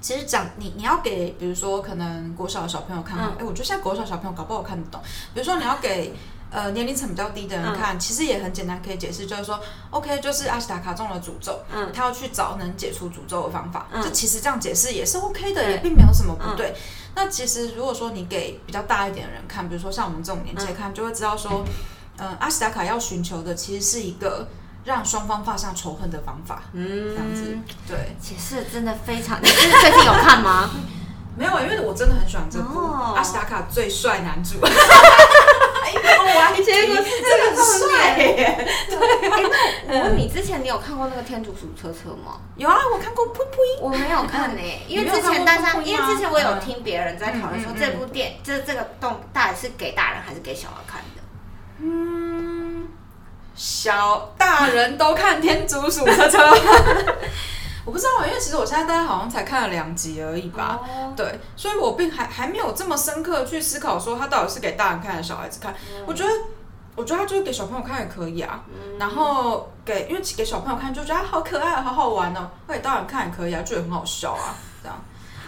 [0.01, 5.01] 其实讲你你要给，比如说可能国小的小朋友看，哎、嗯我觉得现在国小小朋友搞不好看得懂。
[5.35, 6.15] 比如说你要给
[6.51, 11.93] 呃年龄层比较低的人看，其实也很简单，可以解释，就是说，OK，就是阿西达卡中了诅咒，嗯。
[11.93, 13.89] 他要去找能解除诅咒的方法。
[13.93, 14.03] 嗯。
[14.03, 16.75] 就其实这样解释也是 OK 的，也并没有什么不对。
[17.15, 21.65] 那其实如果说你给比较大一点的人看，比如说像我们这种年纪看，就会知道说，
[22.19, 24.47] 嗯、阿西达卡要寻求的其实是一个
[24.89, 27.59] 让双方放下仇恨的方法，嗯，这样子。
[27.87, 30.71] 对，解释真的非常，你是最近有看吗？
[31.37, 34.59] 没有，因为我真的很喜欢这部、哦阿斯达卡最帅男主。
[36.59, 38.37] 结果是这个重点。
[38.37, 38.69] 耶！
[39.89, 42.41] 我问你，之前你有看过那个天竺鼠车车吗？
[42.57, 43.81] 有啊，我看过噗噗。
[43.81, 51.23] 我没有看呢、因为之前大家，因为之前我有听别人在讨论说嗯嗯嗯这部电，这这个动到底是给大人还是给小孩看的？
[51.81, 52.48] 嗯，
[53.59, 56.39] 小大人都看天竺鼠车车。
[57.85, 60.79] 我不知道，因为其实我现在大概好像才看了两集而已吧。
[60.83, 65.75] 哦对，所以我并还还没有这么深刻去思考说它到底是给大人看还是小孩子看。
[66.07, 66.31] 我觉得，
[66.95, 68.63] 我觉得它就是给小朋友看也可以啊。
[68.99, 72.51] 然后给，因为给小朋友看就觉得啊好可爱，好好玩哦。
[72.67, 74.55] 那给大人看也可以啊，就也很好笑啊。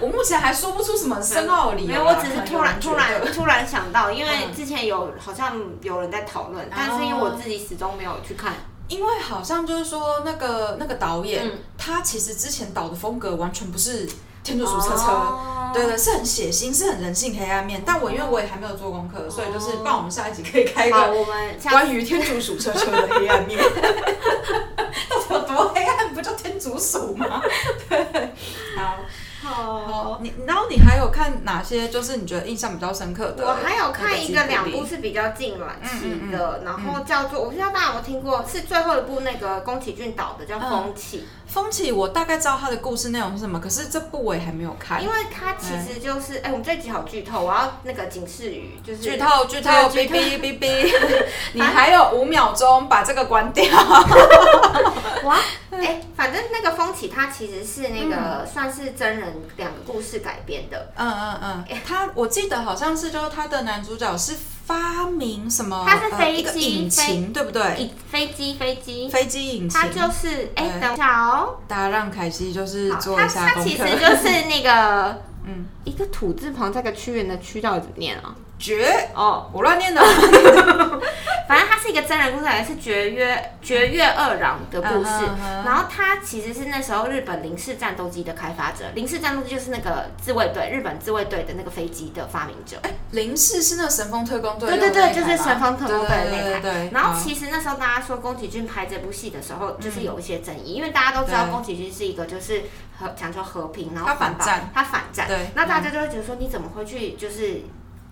[0.01, 1.93] 我目前还说不出什么深奥理由啊。
[1.93, 8.55] 没有，我只是突然突然 突然想到，因为嗯之前有好像有人在讨论，但是因为我自己始终没有去看。
[8.89, 14.09] 因为好像就是说那个那个导演，嗯他其实之前导的风格完全不是
[14.43, 15.13] 天竺鼠车车。
[15.13, 17.81] 哦对对，是很血腥，是很人性黑暗面。
[17.87, 23.57] 但我因为我也还没有做功课，所以就是帮我们下一集可以开一，个我们下关于天竺鼠车车的黑暗面。
[25.09, 26.13] 到底有多黑暗？
[26.13, 27.41] 不就天竺鼠吗？
[27.89, 28.35] 对，
[28.77, 28.97] 好。
[29.51, 30.19] 好。
[30.23, 33.47] 你然后你还有看哪些就是你觉得印象比较深刻的？
[33.47, 45.03] 我还有看一个两部是是比较近卵期嗯的，然后叫做我不知道大家有没有听过，是最后一部那个宫崎骏导的叫《风起风起，我大概知道它的故事内容是什么，可是这部我也还没有》，看。
[45.03, 50.93] 因为它其实就是哎，我们这集好剧透，我要那个警示语，就是剧透剧透对哔哔哔哔，
[51.55, 53.65] 你还有五秒钟把这个关掉。
[55.25, 55.37] 哇，
[55.71, 65.85] 哎，反正那个风起它其实是那个算是真人两个故事改编的，嗯嗯嗯， 他我记得好像是就是他的男主角是发明什么？
[65.89, 67.77] 他是飞机引擎，对不对？
[67.79, 69.81] 一飞机飞机，飞机引擎。
[69.81, 71.57] 他就是哎，对等一下哦。
[71.67, 73.83] 大家让凯西就是，做它一下功它其实。
[73.85, 78.35] 就是那个 嗯，一个土字旁再个屈原的屈到底怎么念啊？
[78.59, 80.01] 绝，哦，我乱念的。
[81.51, 85.11] 反正它是一个真人故事，也是绝约绝月二郎的故事。
[85.65, 92.79] 然后他其实是那时候日本零式战斗机的开发者，零式战斗机就是那个自卫队，日本自卫队的那个飞机的发明者。
[92.83, 96.91] 哎，零式是那个神风特工队对对对，就是神风特工队的那台。
[96.93, 102.63] 然后其实那时候大家说宫崎骏拍这部戏的时候，就是有一些争议，因为大家都知道对宫崎骏是一个就是
[103.01, 105.27] 和讲究和平，然后他反战，他反战。
[105.27, 107.63] 对那大家就会觉得说，你怎么会去就是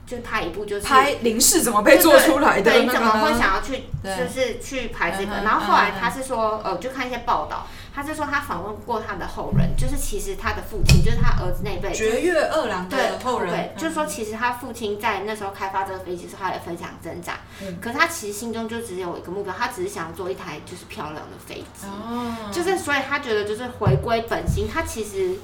[0.08, 2.72] 就拍一部就是拍林氏怎么被做出来的？
[2.72, 5.44] 对，你怎么会想要去就是去拍这个？
[5.44, 11.92] 然后后来他是说，呃，就看一些报道，他是说他访问过他的后人，就是其实他的父亲，就是他儿子那辈。
[11.92, 25.36] 绝月二郎对的后人对，，就是说，嗯其实他父亲在那时候开发这个飞机的时候，他也非常挣扎，嗯可是他其实心中就只有一个目标，他只是想要做一台就是漂亮的飞机，哦，就是所以他觉得就是回归本心，他其实。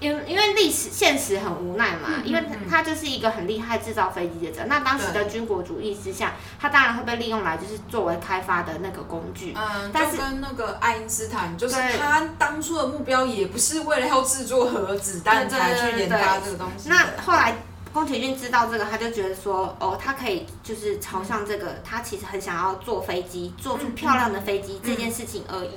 [0.00, 4.66] 因因为历史现实很无奈嘛，嗯因为嗯他就是一个很厉害制造飞机的人。
[4.66, 9.54] 那当时的军国主义之下，他当然会被利用来就是作为开发的那个工具。
[9.54, 16.88] 嗯，但就是跟那个爱因斯坦，就是他当初的目标也不是为了要制作核子弹才去研发这个东西。
[16.88, 17.56] 那后来
[17.92, 25.72] 宫崎骏知道这个，他就觉得说，哦，他可以就是朝向这个，他其实很想要坐飞机，做出漂亮的飞机这件事情而已。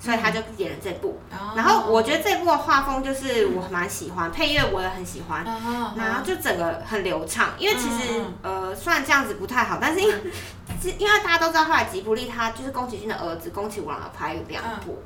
[0.00, 1.52] 所以他就演了这部，哦。
[1.54, 10.14] 然后我觉得这部的画风就是我蛮喜欢，配乐我也很喜欢，嗯然后就整个很流畅，因为其实、嗯呃虽然这样子不太好，但是因为、
[10.80, 15.02] 是因为大家都知道后来吉卜力他就是宫崎骏的儿子宫崎吾郎有拍两部，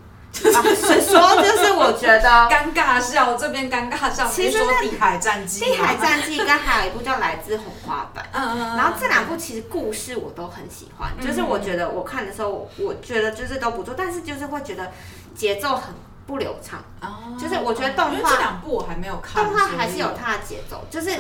[0.52, 8.22] 老实说就是我觉得 尴尬笑，这边尴尬笑，其实地海战记《吗，地海战记》跟还有一部叫《来自红花坂》。
[8.32, 14.90] 嗯，嗯嗯，然后这两部其实故事我都很喜欢，就是我觉得我看的时候，我我觉得就是都不错，但是就是会觉得
[15.34, 15.94] 节奏很
[16.26, 16.82] 不流畅。
[17.00, 21.10] 哦就是我觉得动画这两部我还没有看，动画还是有它的节奏，就是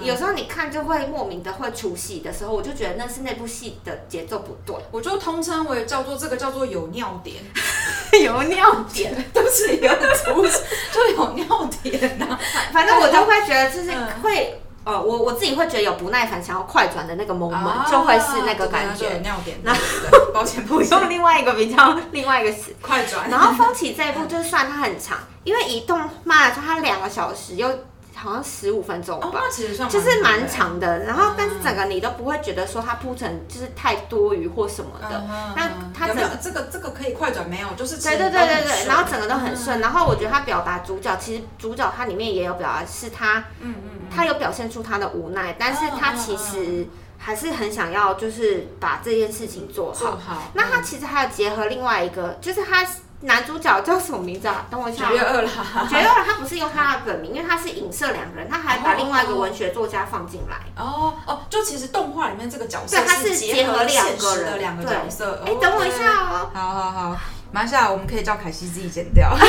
[0.00, 7.42] 有时候你看就会莫名的会出戏的时候，我就觉得那是那部戏的节奏不对，我就通称为叫做这个叫做有尿点，
[8.22, 9.12] 有尿点。
[9.32, 9.92] 对不起，有
[10.92, 12.38] 就有尿点呐、
[12.72, 14.60] 反正我就会觉得就是嗯会。
[14.84, 19.08] 呃，我我自己会觉得有不耐烦，想要快转的那个 moment，、啊就会是那个感觉。
[19.20, 19.58] 尿点。
[19.62, 23.28] 那对对对抱歉，不 用另外一个比较另外一个词，快转。
[23.30, 27.68] 然后《风起》这一部就算它很长，因为以动漫来说，它两个小时又
[28.14, 30.46] 好像十五分钟哦，吧，那其实算就是蛮的。
[30.48, 31.00] 长的。
[31.04, 35.24] 然后嗯，但是整个你都不会觉得说它铺成就是太多余或什么的。
[35.28, 37.68] 嗯那它整有没有这个这个可以快转没有？
[37.76, 39.80] 就是对对对对对，然后整个都很嗯顺。
[39.80, 46.86] 然后我觉得他表达主角，其实主角他里面也有表达是他，嗯嗯他有表现出他的无奈，但是他其实
[47.18, 49.94] 还是很想要就是把这件事情做好。
[49.94, 50.50] 做好。
[50.54, 52.86] 那他其实还有结合另外一个，就是他
[53.24, 54.66] 男主角叫什么名字啊？
[54.70, 55.08] 等我一下哦。
[55.08, 55.50] 九月二啦，
[55.88, 60.56] 绝二他不是用他的本名，因为他是影射两个人，他还把另外一个文学作家放进来。
[60.76, 65.42] 哦哦，就其实动画里面这个角色对他是结结合两个人的人两个角色。
[65.46, 65.90] 哎、哦等我一。
[65.90, 66.50] 下哦。
[66.52, 67.16] 好好好，
[67.52, 69.30] 马来西亚我们可以叫凯西自己剪掉。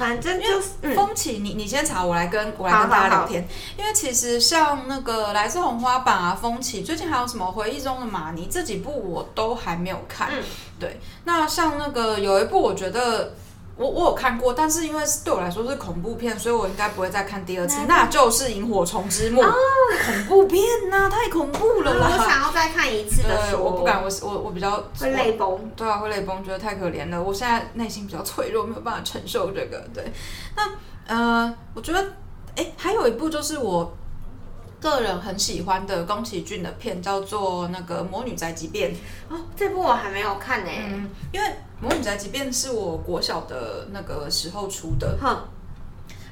[0.00, 0.58] 反正就
[0.94, 3.46] 风起，你你先查，我来跟我来跟大家好好聊天。
[3.76, 10.30] 因为其实像那个来自红花榜啊，风起，最近还有什么回忆中的马尼这几部我都还没有看。
[10.32, 10.42] 嗯
[10.78, 13.34] 对，那像那个有一部我觉得。
[13.80, 17.80] 我我有看过，但是因为对我来说是恐怖片，所以我应该不会再看第二次。
[17.88, 22.28] 那就是《萤火虫之墓》恐怖片呐、太恐怖了我啦！
[22.28, 25.70] 想要再看一次的我不敢，我我我比较会泪崩。
[25.74, 27.22] 对啊，会泪崩，觉得太可怜了。
[27.22, 29.82] 我现在内心比较脆弱，没有办法承受这个。
[29.94, 30.12] 对，
[30.54, 30.70] 那
[31.06, 32.04] 呃，我觉得，
[32.56, 33.90] 哎，还有一部就是我
[34.80, 38.90] 个人很喜欢的宫崎骏的片，叫做那个《魔女宅急便》。
[39.28, 40.70] 哦，这部我还没有看呢。
[40.70, 41.46] 嗯，因为
[41.80, 45.18] 《魔女宅急便》是我国小的那个时候出的。
[45.20, 45.38] 哼，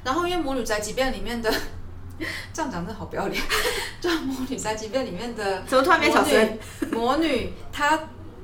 [0.03, 1.51] 然后因为《魔女宅急便》里面的，
[2.51, 3.41] 这样讲真的好不要脸。
[4.01, 6.59] 就《魔女宅急便》里面的怎么突然变小声？
[6.91, 7.99] 魔女她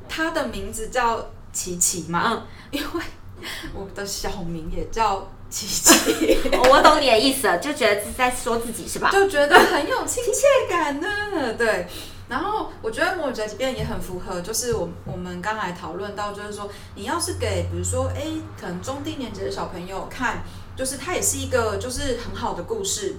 [0.07, 3.03] 她的名字叫琪琪嘛，嗯，因为
[3.73, 6.39] 我的小名也叫琪琪。
[6.69, 9.09] 我懂你的意思，就觉得是在说自己是吧？
[9.11, 11.53] 就觉得很有亲切感呢。
[11.57, 11.87] 对，
[12.27, 18.23] 然后我觉得《魔女宅急便》也很符合，就是我我们刚才讨论到，就是说你要是给比如说哎，
[18.59, 20.43] 可能中低年级的小朋友看，
[20.75, 23.17] 就是它也是一个就是很好的故事。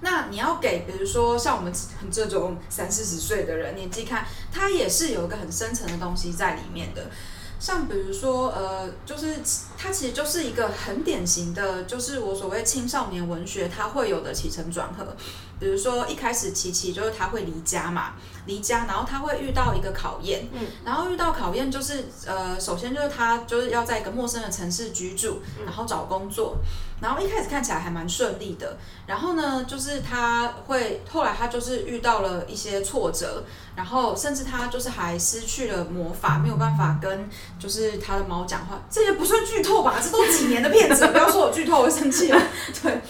[0.00, 1.72] 那你要给，比如说像我们
[2.12, 7.10] 这种三四十岁的人年纪看，它也是有一个很深层的东西在里面的。
[7.58, 9.36] 像比如说，呃，就是
[9.76, 15.16] 它其实就是一个很典型的，就是我所谓青少年文学它会有的起承转合。
[15.58, 18.14] 比如说一开始琪琪就是他会离家嘛，
[18.48, 26.56] 离家，然后他会遇到一个考验，嗯，然后遇到考验就是呃，首先就是他就是要在一个陌生的城市居住，然后找工作，
[27.00, 33.44] 然后一开始看起来还蛮顺利的，然后呢，就是他会后来他就是遇到了一些挫折，
[33.76, 37.28] 然后甚至他就是还失去了魔法，没有办法跟
[37.60, 40.00] 就是他的猫讲话，这也不算剧透吧？
[40.02, 42.42] 这都几年的片子，不要说我剧透，我生气了，
[42.82, 43.00] 对。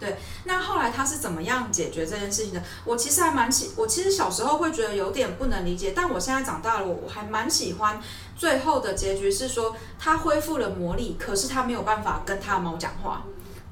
[0.00, 2.62] 对，那后来他是怎么样解决这件事情的？
[2.84, 8.00] 我其实还蛮喜，我其实小时候会觉得有点不能理解，但我现在长大了，我我还蛮喜欢
[8.36, 13.24] 最后的结局是说他恢复了魔力，可是他没有办法跟他的猫讲话。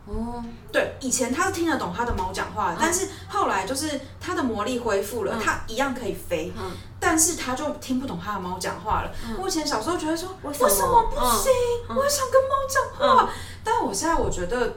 [0.06, 6.52] 哦，对，以前他是听得懂他的猫讲话，但是后来就是他的魔力恢复了，他一样可以飞，
[6.98, 9.10] 但是他就听不懂他的猫讲话了。
[9.40, 11.52] 我以前小时候觉得说为什么不行？
[11.88, 13.30] 我想跟猫讲话，
[13.62, 14.72] 但我现在我觉得。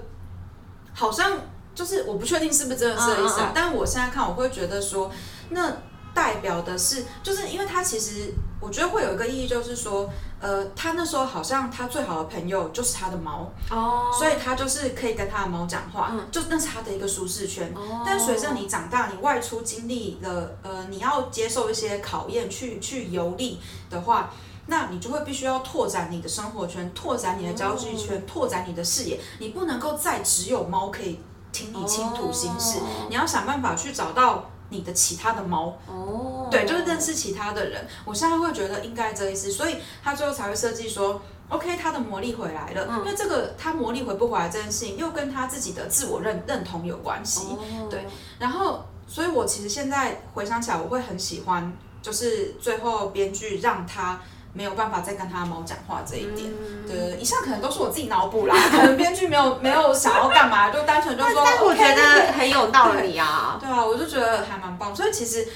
[0.94, 1.34] 好像
[1.74, 5.10] 就是我不确定是不是真的是这意思啊，但我现在看我会觉得说，
[5.50, 5.72] 那
[6.14, 10.10] 代表的是，就是因为他其实我觉得会有一个意义，就是说，
[10.42, 17.74] 呃，他那时候好像他最好的朋友就是他的猫哦，所以他就是可以跟他的猫讲话，就那是他的一个舒适圈。
[18.06, 24.30] 但随着你长大，你外出经历了，呃，你要接受一些考验，去去游历的话。
[24.70, 29.20] 那你就会必须要拓展你的生活圈，拓展你的交际圈，拓展你的视野。
[29.40, 31.20] 你不能够再只有猫可以
[31.52, 32.80] 听你倾吐心事，
[33.10, 35.76] 你要想办法去找到你的其他的猫。
[35.88, 37.86] 哦，对，就是认识其他的人。
[38.06, 42.88] 我现在会觉得应该这意思，所以他最后才会设计说，OK，他的魔力回来了。
[43.00, 47.48] 因为这个他魔力回不回来这件事情，又跟他自己的自我认认同有关系。
[47.90, 48.06] 对，
[48.38, 54.22] 然后，所以我其实现在回想起来，我会很喜欢，就是最后编剧让他。
[54.54, 56.52] 没有办法再跟他猫讲话这一点，
[56.88, 65.48] 对，以上可能都是我自己脑补啦， 可能编剧没有没有想要干嘛，就单纯就说，但我觉得很有道理啊，对啊，我就觉得还蛮棒，所以其实，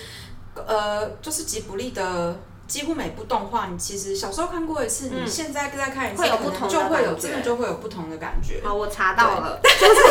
[0.55, 2.35] 呃，就是吉卜力的。
[2.67, 8.61] 几乎每部动画，你其实小时候看过一次，你现在再看一次，会有不同就会有真的就会有不同的感觉。
[8.63, 10.01] 好，我查到了，就是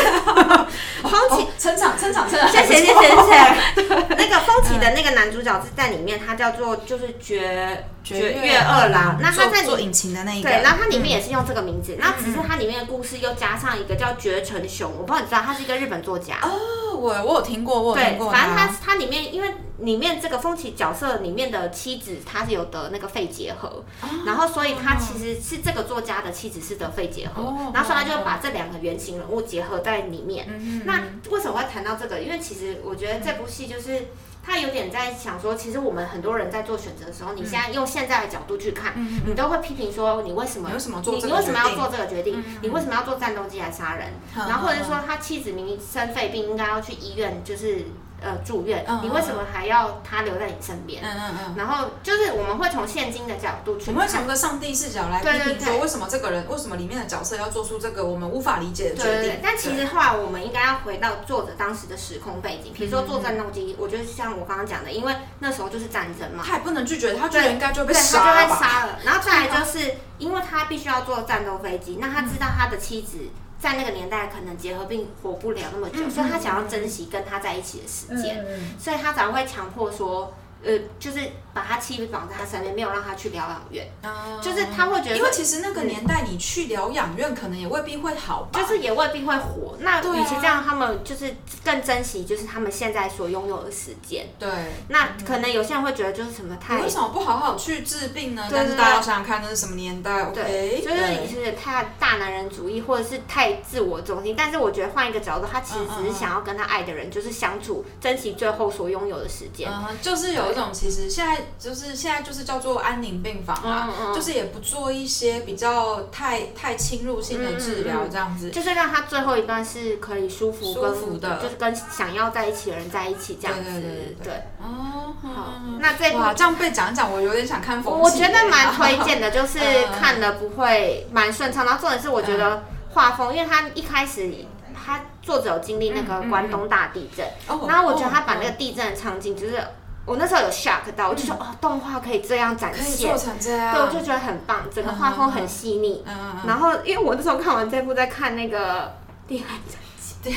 [1.01, 4.05] 风起成长成长成长，谢谢谢谢谢谢。
[4.15, 9.17] 那个风起的那个男主角是在里面，他叫做就是绝绝月二郎。
[9.19, 16.35] 那他在做引擎的那一个，对，然后他里面也是用这个名字，那只是它里面的故事又加上一个叫绝城雄，我不知道你知道，他是一个日本作家。
[16.43, 18.31] 哦，我我有听过，我有听过。
[18.31, 19.53] 反正他他里面因为。
[19.79, 23.83] 里面这个风起角色里面的妻子，她是有得那个肺结核，
[24.25, 30.83] 然后所以他其实是这个作家的妻子是得肺结核，然后所以他就把这两个原型人物结合在里面。
[30.85, 32.19] 那为什么会谈到这个？
[32.19, 34.07] 因为其实我觉得这部戏就是
[34.43, 38.93] 他有点在想说，其实我们很多人在做选择的时候，你现在用现在的角度去看，
[39.25, 42.43] 你都会批评说你为什么你为什么做你为什么要做这个决定？
[42.61, 44.09] 你为什么要做战斗机来杀人？
[44.35, 47.85] 然后或者说他妻子明明生肺病，应该要去医院，就是。
[48.23, 51.03] 呃，住院，你为什么还要他留在你身边？
[51.03, 51.55] 嗯嗯嗯。
[51.57, 59.11] 然后就是我们会从现今的角度去，我们会从个上帝视角来批评说，为什么这个人，为什么里面的角色要做出这个我们无法理解的决定？
[59.11, 59.39] 对对对。
[59.43, 68.99] 但其实后来我们应该要回到作者当时的时空背景，比如说做战斗机，我觉得像我刚刚讲的，因为那时候就是战争嘛，他也不能拒绝，他觉得应该就被杀他就被杀了。
[69.03, 73.17] 然后再来就是，因为他必须要坐战斗飞机，那他知道他的妻子。
[73.63, 78.45] 在那个年代，可能结核病活不了那么久，所以他想要珍惜跟他在一起的时间，
[78.77, 81.21] 所以他才会强迫说，呃，就是
[81.53, 89.77] 把他妻子绑在他身边，没有让他去疗养院，嗯就是他会觉得因为其实那个年代你去疗养院可能也未必会好吧，就是也未必会活。
[89.79, 94.25] 那与其这样，他们就是更珍惜就是他们现在所拥有的时间。
[94.39, 94.49] 对。
[94.87, 98.47] 那可能有些人会觉得就是什么太为什么不好好去治病呢？
[98.51, 104.33] 但是大家想想看，那是什么年代对，？OK，就是你是太大男人主义，或者是太自我中心。
[104.37, 109.69] 但是我觉得换一个角度，他其实只是想要跟他爱的人，就是相处，珍惜最后所拥有的时间。
[109.71, 114.13] 嗯，就是有一种其实现在就是现在就是叫做安宁病房啊，嗯嗯。
[114.13, 118.49] 就是也不做一些比较太太侵入性的治疗这样子。
[118.51, 121.37] 就是让他最后一段是可以舒服跟舒服的。
[121.41, 123.71] 就是跟想要在一起的人在一起这样子。
[123.71, 124.33] 对对对对对。
[124.59, 125.53] 哦，好。
[125.65, 129.99] 嗯，那这部哇，这样被讲一讲，我有点想看风我觉得蛮推荐的，就是嗯。
[129.99, 131.65] 看了不会蛮顺畅。
[131.65, 132.63] 然后重点是我觉得
[132.93, 134.33] 画风，因为他一开始
[134.73, 138.43] 他作者有经历那嗯个关东大地震，哦然后我觉得他把那哦。
[138.43, 139.63] 个地震的场景，就是
[140.05, 146.03] 我那时候有 shock 到，我就说哦，动画可以这样展现做，成这样，对，我就觉得很棒，整个画风很细腻。
[146.05, 148.95] 嗯嗯嗯，然后因为我那时候看完这部，在看那个
[149.27, 149.79] 恋爱战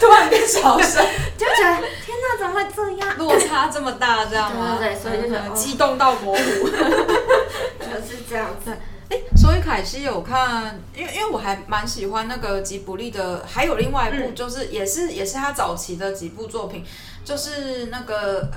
[0.00, 1.04] 突然变小声，
[1.36, 3.18] 就觉得天哪，怎么会这样？
[3.18, 4.76] 落差这么大，这样吗？
[4.78, 6.68] 对对对所以就激动到模糊。
[6.70, 8.70] 就是这样子。
[9.08, 16.84] 哎，所以凯西有看，因为因为我还蛮喜欢那个吉卜力的，还有另外一部，嗯就是、也是也是他早期的几部作品，
[17.28, 18.42] 就是那个呃《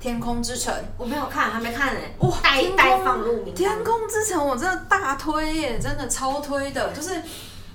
[0.00, 0.74] 天空之城》。
[0.96, 2.00] 我没有看，还没看呢。
[2.18, 3.54] 哇待待放入名。
[3.54, 7.22] 天空之城我真的大推耶，真的超推的，就是。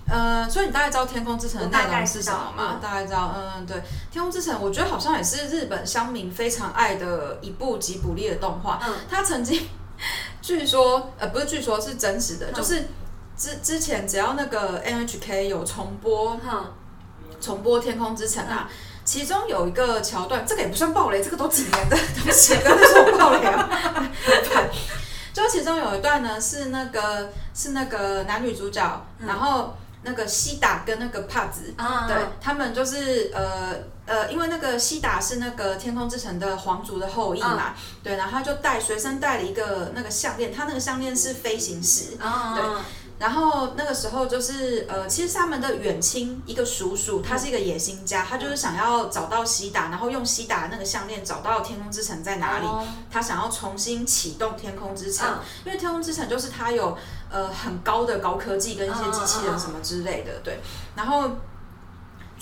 [0.06, 2.78] 呃，所以你大概知道《天空之城》的内容是什么吗？
[2.82, 3.78] 大概知道嗯对，
[4.12, 8.82] 《天空之城》我觉得好像也是日本乡民非常爱的一部吉卜力的动画。
[8.86, 9.66] 嗯它曾经
[10.42, 12.90] 据说，呃，不是据说，是真实的，嗯就是
[13.38, 16.66] 之之前只要那个 NHK 有重播嗯，
[17.40, 18.70] 重播《天空之城》啊，
[19.06, 23.70] 其中有一个桥段，这个也不算暴雷，这个都几年的，对不起，不要再说我暴雷啊，
[24.26, 24.70] 对。
[25.34, 33.74] 就其中有一段呢，是那个是那个男女主角，然后那个西达跟那个帕子，啊对他们就是呃
[34.06, 37.74] 呃，因为那个西达是那个天空之城的皇族的后裔嘛，
[38.04, 42.64] 对，然后他就带随身带了一个那个项链，他那个项链是飞行石，啊，对
[43.24, 56.98] 然后那个时候就是呃，其实是他们的远亲一个叔叔，他是一个野心家，他就是想要找到西达，然后用西达那个项链找到天空之城在哪里，哦他想要重新启动天空之城，嗯因为天空之城就是他有
[57.32, 60.60] 呃很高的高科技跟一些机器人什么之类的，对，
[60.94, 61.32] 然后。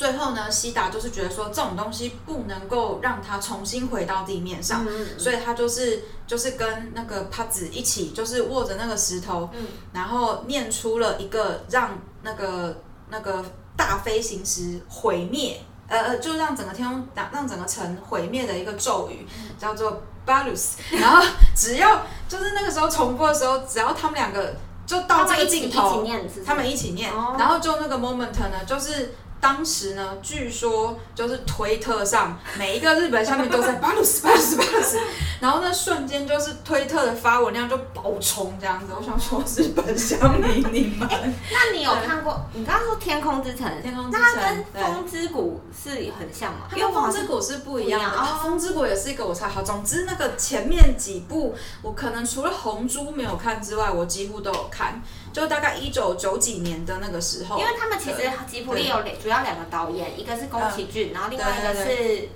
[0.02, 13.46] 最后呢，西达就是觉得说这种东西不能够让它重新回到地面上，嗯所以他就是就是跟那个帕子一起，就是握着那个石头，嗯然后念出了一个让那个那个
[13.78, 19.28] 大飞行石毁灭，呃呃，就让整个天空让让整个城毁灭的一个咒语，
[19.60, 20.78] 叫做 Balus。
[21.00, 21.24] 然后
[21.56, 24.56] 只要就是那个时候重播的时候，只要他们两个
[24.88, 25.68] 就到这个他们一起
[26.02, 29.14] 念，他们一起念，哦然后就那个 moment 呢，就是。
[29.42, 35.00] 当时呢，据说就是推特上每一个日本下面都在巴鲁斯巴鲁斯巴鲁斯，
[35.40, 38.94] 然后那瞬间就是推特的发文量就爆冲这样子。
[38.96, 41.10] 我想说，日本乡民你们，
[41.52, 42.40] 那你有看过？
[42.54, 45.90] 你刚刚说《天空之城》，天空之那它城跟《风之谷》是
[46.20, 46.68] 很像吗？
[46.76, 49.64] 因为风之谷是不一样的风之谷也是一个我猜好。
[49.64, 55.02] 总之那个前面几部我可能除了红猪没有看之外，我几乎都有看，
[55.34, 57.60] 就大概一九九几年的那个时候。
[57.60, 62.30] 因为他们其实吉卜力有两主要两个导演，一个是宫崎骏，然后另外一个是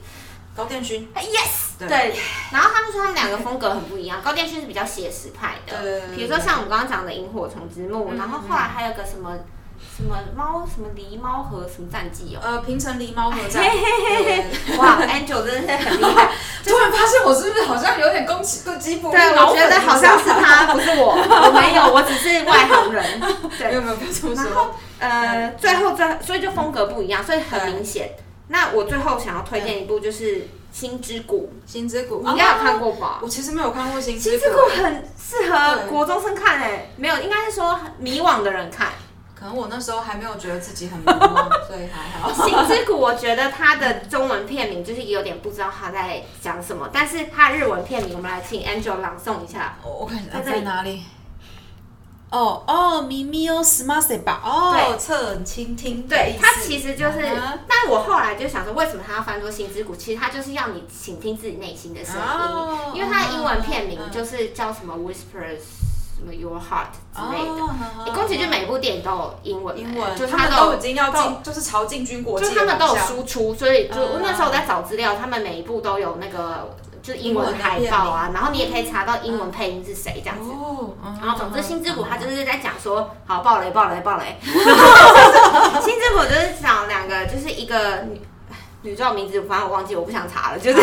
[0.56, 1.88] 高电勋，哎 yes 对。
[1.88, 2.20] 对，
[2.52, 9.38] 然后他们说他们两个风格很不一样，高电勋是比较写实派的，比如说像我们刚刚讲的《萤火虫之墓》，嗯然后后来还有个什么
[9.98, 13.62] 什么猫什么狸猫和什么战记哦，呃，平成狸猫和战。
[13.62, 16.32] 嘿嘿嘿嘿，哇，Angel 真的是很厉害，
[16.66, 19.12] 突然发现我是不是好像有点攻击攻击不？
[19.12, 24.76] 对，我觉得好像是他， 不是我，我没有，我只是外行人， 没对有，没有，不要这么然后说。
[24.98, 28.12] 呃，最后这所以就风格不一样，所以很明显。
[28.48, 30.38] 那我最后想要推荐一部就是
[30.72, 32.92] 《星之谷星之谷》，你应该有看过。
[32.94, 33.20] 吧？
[33.22, 38.90] 我其实没有看过星星之之谷很适合国中生看诶、没有，应该是说迷惘的人看。
[39.46, 42.34] 可能我那时候还没有觉得自己很迷茫，所以还好。
[42.34, 49.78] 星之谷，我觉得它的中文片名就是有点不知道他在讲什么，但是它日文片名，我们来请 Angel 朗诵一下。
[49.84, 51.04] 我我看在这里在哪里？
[52.32, 56.08] 哦哦，咪咪哦 s m a s 吧，哦，对侧耳倾听。
[56.08, 57.20] 对它其实就是
[57.68, 59.96] 但我后来就想说，为什么它要翻作心之谷？
[59.96, 65.85] 其实它就是要你倾听自己内心的声音，哦因为它的英文片名嗯就是叫什么 Whispers
[66.18, 68.14] 什么 Your Heart 之类的。
[68.14, 80.50] 宫崎骏每部电影都有英文欸，英文，就是他们都已经要进，就是朝进军国际就他们都有输出，所以就那时候我在找资料，他们每一部都有那个就是英文海报啊，然后你也可以查到英文配音是谁这样子。
[81.22, 84.38] 然后总之，星之谷它就是在讲说，好爆雷爆雷爆雷。
[84.44, 88.22] 星之谷就是讲两个，就是一个女
[88.82, 90.60] 女主角名字，反正我忘记，我不想查了。
[90.60, 90.80] 就是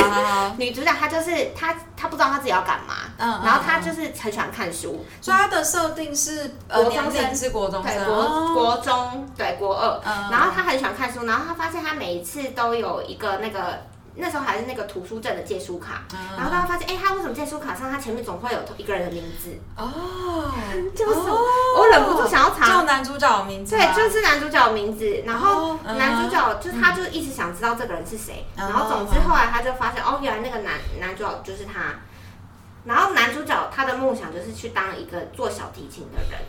[0.56, 7.12] 女主角她就是她她不知道她自己要干嘛，嗯嗯然后他就是很喜欢看书，所以他的设定是呃国中生。
[7.12, 8.54] 年龄是国中生，对国哦。
[8.54, 10.30] 国中对国二，嗯。
[10.30, 13.78] 然后他很喜欢看书，然后他发现他每一次都有一个那个。
[14.14, 16.18] 那时候还是那个图书证的借书卡，嗯。
[16.36, 17.74] 然后他发现，哎、他为什么借书卡？
[17.74, 19.48] 上他前面总会有一个人的名字？
[19.74, 20.52] 哦，
[20.94, 21.38] 就是哦
[21.78, 22.68] 我忍不住想要查。
[22.68, 28.68] 叫男主角的名字，对，就是男主角的名字，然后男主角就是他，就一直想知道这个人是谁，嗯。
[28.68, 31.94] 然后总之后来他就发现，哦，原来那个男男主角就是他，
[32.84, 36.40] 然后男主角他的梦想就是去当一个做小提琴的人，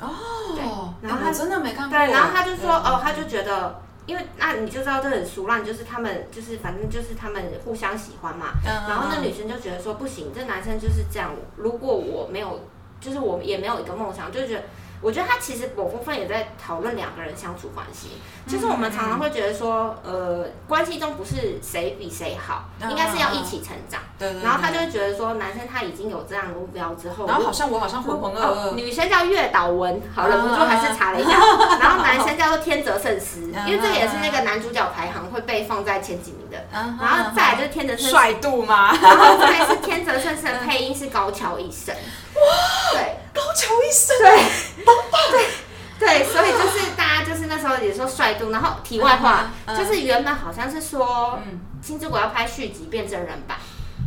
[0.00, 3.82] 哦，对然后他真的没看过，对，然后他就说，哦，他就觉得。
[4.06, 8.52] 因为那你就知道这很俗烂，就是他们就是反正就是他们互相喜欢嘛。
[8.64, 11.32] 嗯然后那女生就觉得说不行，这男生就是这样。
[11.56, 12.60] 如果我没有，
[13.00, 14.62] 就是我也没有一个梦想，就觉得
[15.06, 18.20] 我觉得他其实某部分也在讨论两个人相处关系。
[18.44, 24.00] 就是我们常常会觉得说，呃，关系中不是谁比谁好，嗯应该是要一起成长。
[24.18, 31.30] 对对，然后他就对会觉得说，男生他已经有这样的目标之后，然后好像我好像浑浑噩哦，噩，女生叫月岛文，好忍不住还是查了一下。
[31.78, 36.56] 然后男生叫做天泽圣司，因为这个也是那个男主角排行会被放在前几名的。
[36.72, 38.92] 嗯然后再来就是天泽圣司，帅度吗？
[39.00, 41.94] 然后再来是天泽圣司的配音是高桥一生。
[42.92, 45.46] 对高桥医生，对。
[45.98, 53.56] 对，对所以就是大家就是那时候也说帅度，然后题外话嗯嗯就是原本好像是说嗯《星之国》要拍续集变真人版，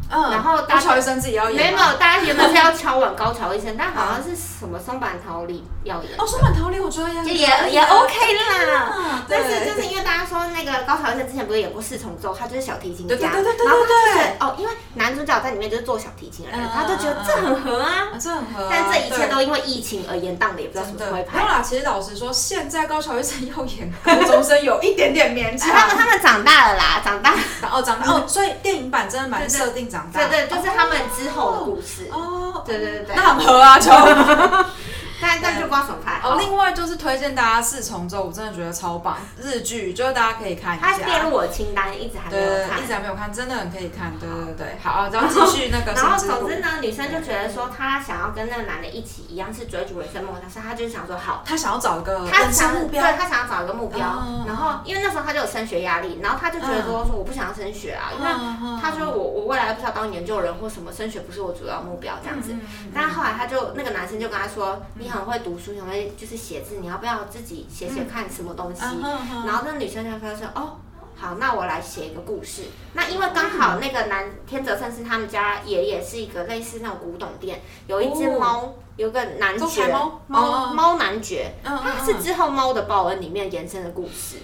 [0.09, 6.11] 嗯，然后高桥医生自己要没演没有，大家原本是要敲碗高桥医生，但好像是什么松坂桃李要演。
[6.17, 7.35] 哦，松坂桃李我觉得也
[7.71, 18.09] 也 OK 啦，啊但是就是因为大家说那个高桥医生之前不是演过四重奏，他就是小提琴家，对对对对对然后就对哦，因为男主角在里面就是做小提琴的人，嗯他就觉得这很合啊。
[18.13, 21.37] 啊这很合啊，但这一切都因为疫情而延宕的，也不知道什么时候会拍。
[21.37, 25.69] 没有啦，其实老实说，现在高桥医生要演 高中生有一点点勉强。
[25.71, 27.33] 他们他们长大了啦，长大，
[27.71, 30.25] 哦，长大哦，所以电影版真的蛮设定长大。
[30.27, 32.09] 对对，就是他们之后的故事。
[32.11, 33.89] 哦，对对对对那很合啊，就。
[35.21, 36.19] 但但就不知道怎么拍。
[36.23, 40.87] 哦，另外就是推荐大家四重奏，我真的觉得超棒，日剧就是大家可以看一下。
[40.91, 42.87] 它列入我的清单，一直还没对对对，有看一。
[42.87, 44.11] 直还没有看，真的很可以看。
[44.19, 53.03] 对对对，好，然后继续那个然后总之呢，女生就觉得说，她想要跟那个男的一起一样是追逐人生梦想，所以她就想说好，她想要找一个他人想目标。
[53.13, 62.53] 她想要找一个目标，嗯然后因为那时候她就有升学压力，然后她就觉得说、说我不想要升学啊，因为嗯他说我我未来不想当研究人或什么，升学不是我主要目标这样子。
[62.53, 62.61] 嗯
[62.93, 68.81] 但是后来她就那个男生就跟她说，你很会读书，你很会就是写字，你要不要自己写写看什么东西？
[68.83, 70.77] 嗯然后那女生就说哦。
[71.21, 72.63] 好，那我来写一个故事。
[72.93, 84.37] 那因为刚好那个男天泽胜是他们家爷爷是一个类似那种古董店，有一只猫，有个男爵猫猫男爵，嗯嗯它是之后《猫的报恩》里面延伸的故事。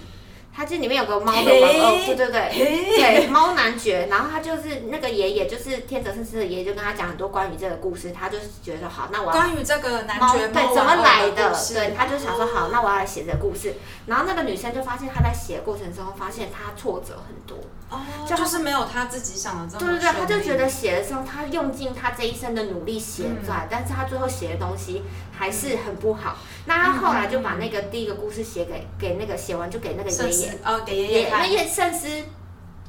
[0.56, 1.60] 它这里面有个猫的嘿？
[1.60, 2.30] 玩偶，对对。
[2.30, 11.52] 对，对猫男爵，然后他就是那个爷爷，就是天泽圣司的爷爷，就跟他讲很多关于这个故事，他就是觉得好，那我要关于这个男猫爵猫对怎么来的？
[11.74, 13.74] 对，他就想说好，那我要来写这个故事。
[14.06, 17.58] 然后那个女生就发现他在写的过程中，发现他挫折很多，
[17.90, 25.02] 哦，就就是没有他自己想的这么对对对，他就觉得写的时候，他用尽他这一生的努力写出来，但是他最后写的东西
[25.36, 26.36] 还是很不好。
[26.66, 30.58] 那他后来就把那个第一个故事写给给那个写完就给那个爷爷。
[30.64, 32.24] 哦，给爷爷那叶圣诗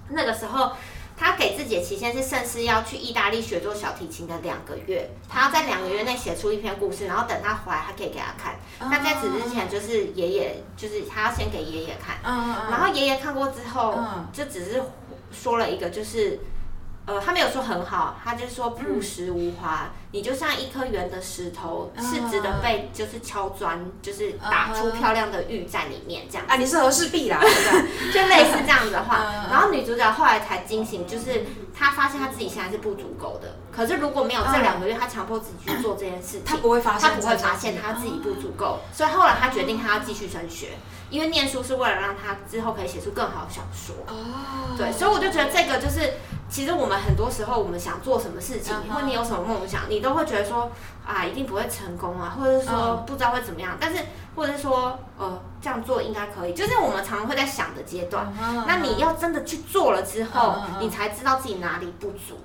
[0.09, 0.71] 那个时候。
[1.19, 8.55] 他给自己的期限是圣司要去意大利学做小提琴的两个月，他要在两个月内写出一篇故事，然后等他回来，他可以给他看。
[8.79, 14.27] 那在此之前，就是爷爷，就是他要先给爷爷看，嗯嗯嗯，然后爷爷看过之后，嗯。
[14.31, 14.79] 就只是
[15.31, 16.39] 说了一个，就是
[17.07, 26.45] 呃，他没有说很好，他就说朴实无华，你就像一颗圆的石头，嗯是值得被就是敲砖，就是打出漂亮的玉在里面这样。
[26.49, 28.11] 啊，你是和氏璧啦，对不对？
[28.11, 33.55] 就类似这样子的话嗯，然后女主角后来才惊醒，就是她发现她自己现在是不足够的。
[33.71, 38.79] 可是如果没有这两个月，她强迫自己去做这件事情，她不会发现她不会发现她自己不足够。
[38.91, 40.77] 所以后来她决定她要继续升学，
[41.09, 43.95] 因为念书是为了让她之后可以写出更好的小说。
[44.07, 46.15] 哦，对，所以我就觉得这个就是，
[46.49, 50.71] 其实我们很多时候我们想做什么事情，或你有什么梦想，你都会觉得说
[51.05, 54.01] 啊，一定不会成功啊，或者是说嗯不知道会怎么样，但是
[54.35, 58.33] 或者是说呃这样做应该可以，就是我们常常会在想的阶段。
[58.39, 62.39] 嗯那你要真的去做了之后你才知道自己哪里不足。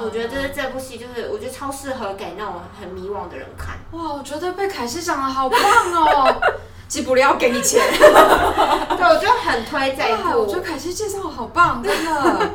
[0.00, 3.76] 我觉得这是这部戏，就是我觉得超适合给那种很迷惘的人看。
[3.92, 6.40] 哇，我觉得被凯西讲的好棒哦。
[6.88, 10.66] 吉卜力要给你钱， 对，我就很推这一部我觉得部。
[10.66, 12.50] 凯西介绍的好棒，真的。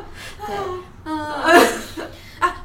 [0.48, 0.56] 对，
[1.04, 2.06] 嗯，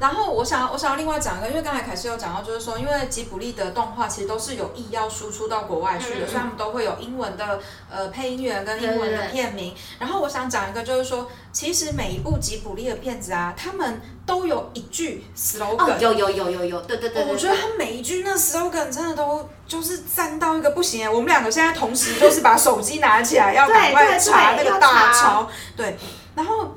[0.00, 7.60] 然后我想要我想要另外讲一个，因为刚才凯西有讲到，就是说，因为吉卜力的动画其实都是有意要输出到国外去的，嗯嗯所以他们都会有英文的
[7.90, 9.32] 呃配音员跟英文的对对对。
[9.32, 9.74] 片名。
[9.98, 21.08] 然后我想讲一个，就是说，其实每一部吉卜力的片子啊，他们都有一句 slogan，、哦，有有有有有，对对对我觉得他每一句那 slogan 真的都就是赞到一个不行哎！
[21.08, 25.96] 我们两个现在同时就是把手机拿起来，要赶快查那个大潮，对，
[26.34, 26.74] 然后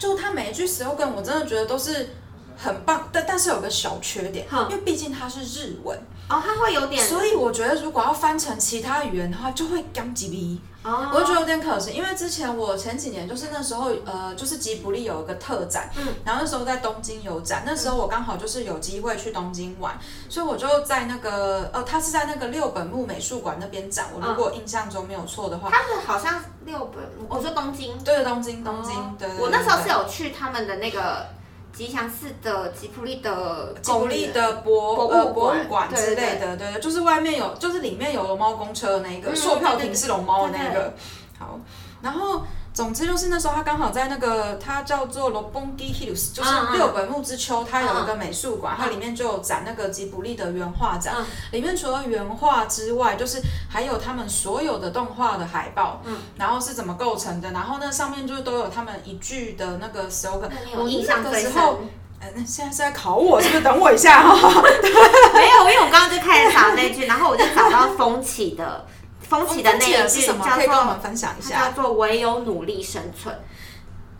[0.00, 2.08] 就他每一句 slogan，我真的觉得都是
[2.56, 5.96] 很棒，但但是有个小缺点，哼因为毕竟它是日文，
[6.30, 10.58] 哦，它会有点所以我觉得如果要翻成其他语言的话，就会刚吉逼。
[10.82, 29.14] 哦，我就觉得有点可惜，因为之前我前几年就是那时候呃，就是吉卜力有一个特展，嗯，然后那时候在东京有展，那时候我刚好就是有机会去东京玩，所以我就在那个呃，他是在那个六本木美术馆那边展，我如果印象中没有错的话，他是好像六本，我说东京，对，东京东京，哦。
[29.18, 31.26] 对对对我那时候是有去他们的那个
[31.80, 40.92] 吉祥寺的吉普力的吉普力的博博物呃博馆物馆之类的，对对，就是外面有，就是里面有龙猫公车的那一个，嗯售票亭是龙猫的那个。
[41.38, 41.58] 好，
[42.02, 42.42] 然后
[42.72, 51.14] 总之就是那时候他刚好在那个，它叫做 Lobongi Hills，就是六本木之丘，它有一个美术馆，嗯它里面就有展那个吉卜力的原画展。
[51.18, 60.48] 嗯里面除了原画之外，就是还有他们所有的动画的海报，嗯，然后是怎么构成的，然后那上面就是都有他们一句的那个 slogan。
[60.76, 61.52] 我印象那最深？
[61.52, 61.80] 个时候，
[62.20, 63.60] 呃，那现在是在考我，是不是？
[63.62, 64.62] 等我一下哈。
[65.34, 68.86] 没有，因为我刚刚就开始找那句，然后我就找到风起的
[69.30, 70.44] 风起的那一句是什么？
[70.44, 71.82] 叫可以跟我们做分享一它叫。
[71.82, 73.34] 做唯有努力生存。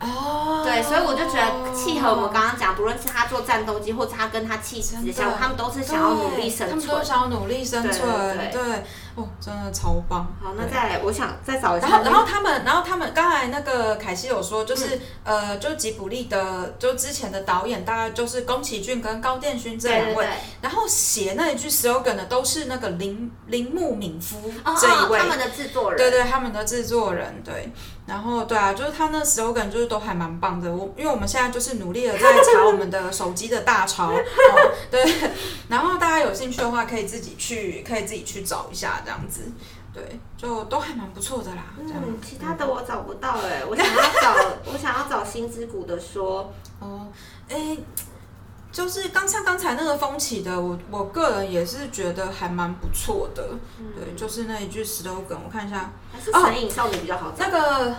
[0.01, 0.63] 哦。
[0.65, 5.13] 对，所以我就觉得契合我们刚刚讲，不论是他做战斗机，或者他跟他妻子真的。
[5.13, 6.69] 相，他们都是想要努力生存。
[6.69, 7.03] 他们都。
[7.03, 8.63] 想要努力生存，对对。
[8.63, 8.83] 对，
[9.15, 10.25] 哦，真的超棒。
[10.41, 15.41] 好，那再来，我想再找一下然后，然后他们，然后他们刚才那个凯西有说，就是、嗯。
[15.41, 20.27] 呃，就吉卜力的，就之前的导演大概就是宫崎骏跟高电勋这两位，
[20.61, 27.71] 然后写那一句 slogan 的都是那个铃铃木敏夫哦这一位，哦他们的制作人，对对，他们的制作人对，
[28.11, 30.69] 然后对啊，就是他那 slogan 就是都还蛮棒的。
[30.69, 34.17] 我因为我们现在就是努力的在查我们的手机的大潮， 哦、
[34.91, 35.01] 对，
[35.69, 39.49] 然后大家有兴趣的话可以自己去，可以自己去找一下这样子，
[39.93, 41.63] 对，就都还蛮不错的啦。
[41.79, 44.35] 嗯，其他的我找不到哎、我想要找，
[44.69, 47.07] 我想要找新之谷的说，哦，
[47.47, 47.77] 哎。
[48.71, 53.49] 就是刚像刚才那个风起的，我我个人也是觉得还蛮不错的，
[53.95, 57.45] 对，就是那一句 slogan，我看一下，还是神隐少女比较好找。
[57.45, 57.93] 那个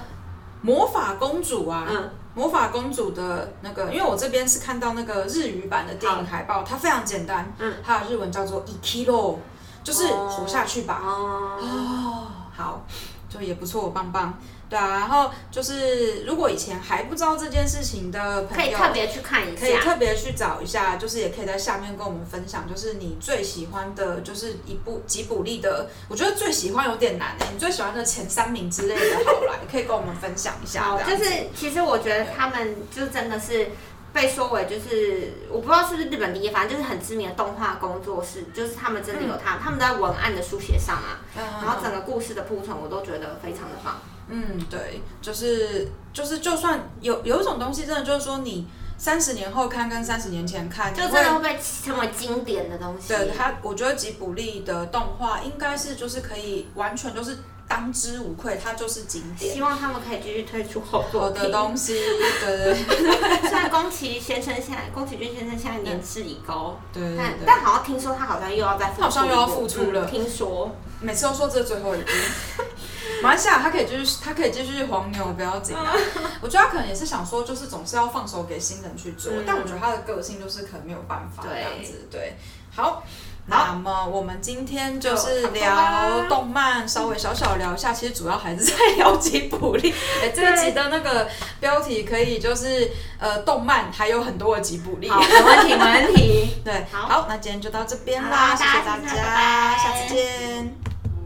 [0.63, 9.37] 魔法公主啊，嗯，魔法公主的那个，因为我这边是看到那个日语版的电影海报，它非常简单，嗯，它的日文叫做 “ikiro”，
[9.85, 11.03] 就是活下去吧。
[11.05, 12.87] 哦，哦，好，
[13.33, 14.39] 就也不错，棒棒。
[14.69, 19.77] 对啊，然后就是如果以前还不知道这件事情的朋友，可以特别去看一下可以。
[19.77, 31.03] 特别去找一下，就是也可以在下面跟我们分享，就是你最喜欢的，就是一部吉卜力的，我觉得最喜欢有点难诶、你最喜欢的前三名之类的，好来，可以跟我们分享一下好。
[31.03, 31.25] 就是
[31.55, 33.69] 其实我觉得他们就真的是
[34.13, 44.01] 被说为就是我不知道是不是日本第一，反正就是很知名的动画工作室，就是他们真的有他，他们在文案的书写上啊，嗯然后整个故事的铺陈，我都觉得非常的棒。
[44.29, 53.09] 嗯，对，就是就是，就算有有一种东西，真的就是说，你三十年后看跟三十年前看，就真的会被称为经典的东西。
[53.09, 57.39] 对它，我觉得吉卜力的动画应该是就是可以完全就是
[57.69, 59.55] 当之无愧，它就是经典。
[59.55, 61.53] 希望他们可以继续推出好好作的品。
[61.53, 61.95] 东西，
[62.41, 70.75] 对对对 虽然宫崎先生现在，宫崎骏先生现在年事已高，对对对，但但好像听说他好像又要再好像又要复出了嗯听说。
[71.01, 72.09] 每次都说这是最后一部。
[73.23, 75.93] 马来西亚他可以继续，他可以继续黄牛，不要紧啊。
[76.41, 82.09] 我觉得他可能也是想说，就是总是要放手给新人去做，嗯但我觉得他的个性就是可能没有办法这对样子。
[82.11, 82.37] 对，
[82.75, 83.03] 好。
[83.47, 89.93] 那么我们今天就是聊啦动漫，稍微小小聊一下，其实主要还是在聊吉卜力。
[90.23, 91.29] 哎、这一集的那个
[91.59, 95.09] 标题可以就是呃，动漫还有很多的吉卜力。
[95.11, 96.57] 好，没问题，没问题。
[96.65, 100.92] 对，好好，那今天就到这边啦，啦谢谢大大家下次见。